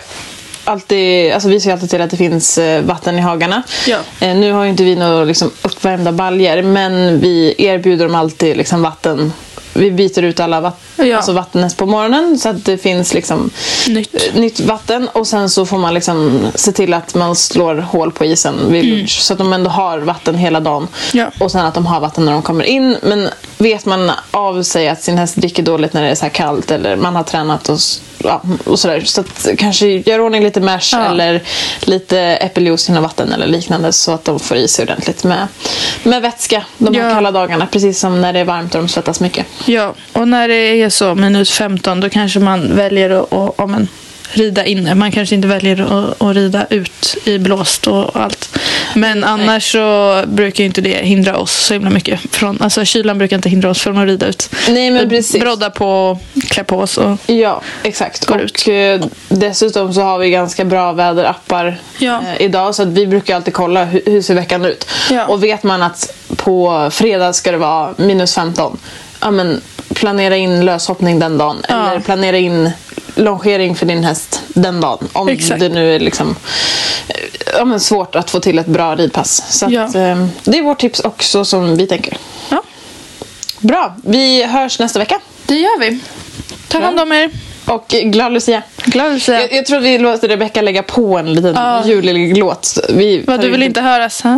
[0.65, 3.63] alltid, alltså vi ser alltid till att det finns eh, vatten i hagarna.
[3.87, 3.99] Ja.
[4.21, 8.57] Eh, Nu har ju inte vi några liksom uppvärmda baljer men vi erbjuder dem alltid
[8.57, 9.33] liksom vatten.
[9.77, 11.17] Vi byter ut alla vatt- Ja.
[11.17, 13.51] alltså vattnet på morgonen så att det finns liksom
[13.89, 14.15] Nytt.
[14.15, 18.13] eh, nytt vatten och sen så får man liksom se till att man slår hål
[18.13, 20.89] på isen vid lunch så att de ändå har vatten hela dagen.
[21.13, 21.27] Mm.
[21.39, 21.45] Ja.
[21.45, 22.97] Och sen att de har vatten när de kommer in.
[23.03, 26.31] Men vet man av sig att sin häst dricker dåligt när det är så här
[26.31, 27.79] kallt eller man har tränat och,
[28.19, 29.01] ja, och sådär.
[29.01, 31.05] Så att kanske gör ordning lite mash Ja.
[31.11, 31.43] eller
[31.81, 35.47] lite äppeljuice något vatten eller liknande så att de får i sig ordentligt med,
[36.03, 37.15] med vätska de här Ja.
[37.15, 37.67] kalla dagarna.
[37.67, 39.47] Precis som när det är varmt och de svettas mycket.
[39.65, 43.67] Ja, och när det är så minus 15 då kanske man väljer att, att ja,
[43.67, 43.89] men,
[44.33, 44.95] rida inne.
[44.95, 48.59] Man kanske inte väljer att, att rida ut i blåst och allt.
[48.95, 52.21] Men annars så brukar inte det hindra oss så himla mycket.
[52.31, 54.51] Från, alltså kylan brukar inte hindra oss från att rida ut.
[54.69, 55.41] Nej men Vi precis.
[55.41, 56.19] Brodda på,
[56.51, 58.27] klä på oss och Ja, exakt.
[58.27, 58.69] Går och ut.
[58.69, 62.21] eh, dessutom så har vi ganska bra väderappar Ja.
[62.39, 64.89] eh, idag så att vi brukar alltid kolla hur, hur ser veckan ut.
[65.11, 65.27] Ja.
[65.27, 68.77] Och vet man att på fredag ska det vara minus 15,
[69.21, 69.61] ja men
[69.97, 71.57] planera in löshoppning den dagen.
[71.69, 71.91] Ja.
[71.91, 72.71] Eller planera in
[73.15, 75.09] longering för din häst den dagen.
[75.13, 75.61] Om Exakt.
[75.61, 76.37] det nu är liksom,
[77.09, 77.17] eh,
[77.59, 79.43] ja, men svårt att få till ett bra ridpass.
[79.59, 79.83] Så Ja.
[79.83, 82.17] att, eh, det är vårt tips också som vi tänker.
[82.49, 82.63] ja,
[83.61, 85.21] Bra, vi hörs nästa vecka.
[85.47, 85.99] det gör vi.
[86.69, 87.31] Ta hand om er.
[87.69, 88.63] Och glad Lucia.
[88.85, 89.41] Glad att säga.
[89.41, 91.87] Jag, jag tror att vi låter Rebecca lägga på en liten Ja.
[91.87, 92.79] julig låt.
[92.91, 93.99] Vi Vad, du vill inte ha?
[94.01, 94.29] Jag ska-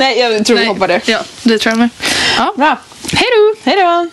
[0.00, 0.68] Nej, jag tror vi Nej.
[0.68, 1.08] hoppar det.
[1.08, 1.88] Ja, det tror jag med.
[2.38, 2.54] Ja.
[2.56, 2.78] Bra.
[3.12, 3.70] Hej då!
[3.70, 4.08] Hej då!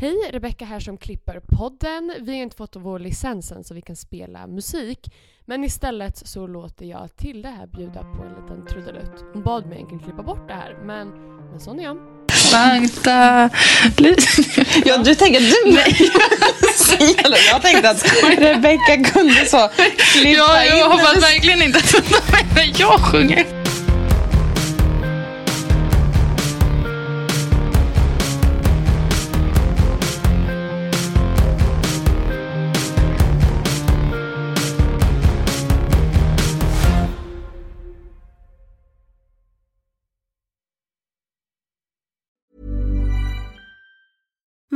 [0.00, 2.12] Hej, Rebecka här som klipper podden.
[2.20, 4.98] Vi har inte fått vår licens än så vi kan spela musik.
[5.46, 9.24] Men istället så låter jag Tilde här bjuda på en liten trudelutt.
[9.32, 11.08] Hon bad mig egentligen klippa bort det här, men,
[11.50, 11.96] men sån är jag.
[12.52, 13.50] Sankta
[14.84, 15.72] Ja, du tänker du...
[15.72, 16.10] Nej.
[17.50, 18.04] Jag tänkte att
[18.38, 19.70] Rebecca kunde så
[20.12, 21.94] klippa Ja, in jag hoppas verkligen inte att
[22.54, 23.61] när jag sjunger.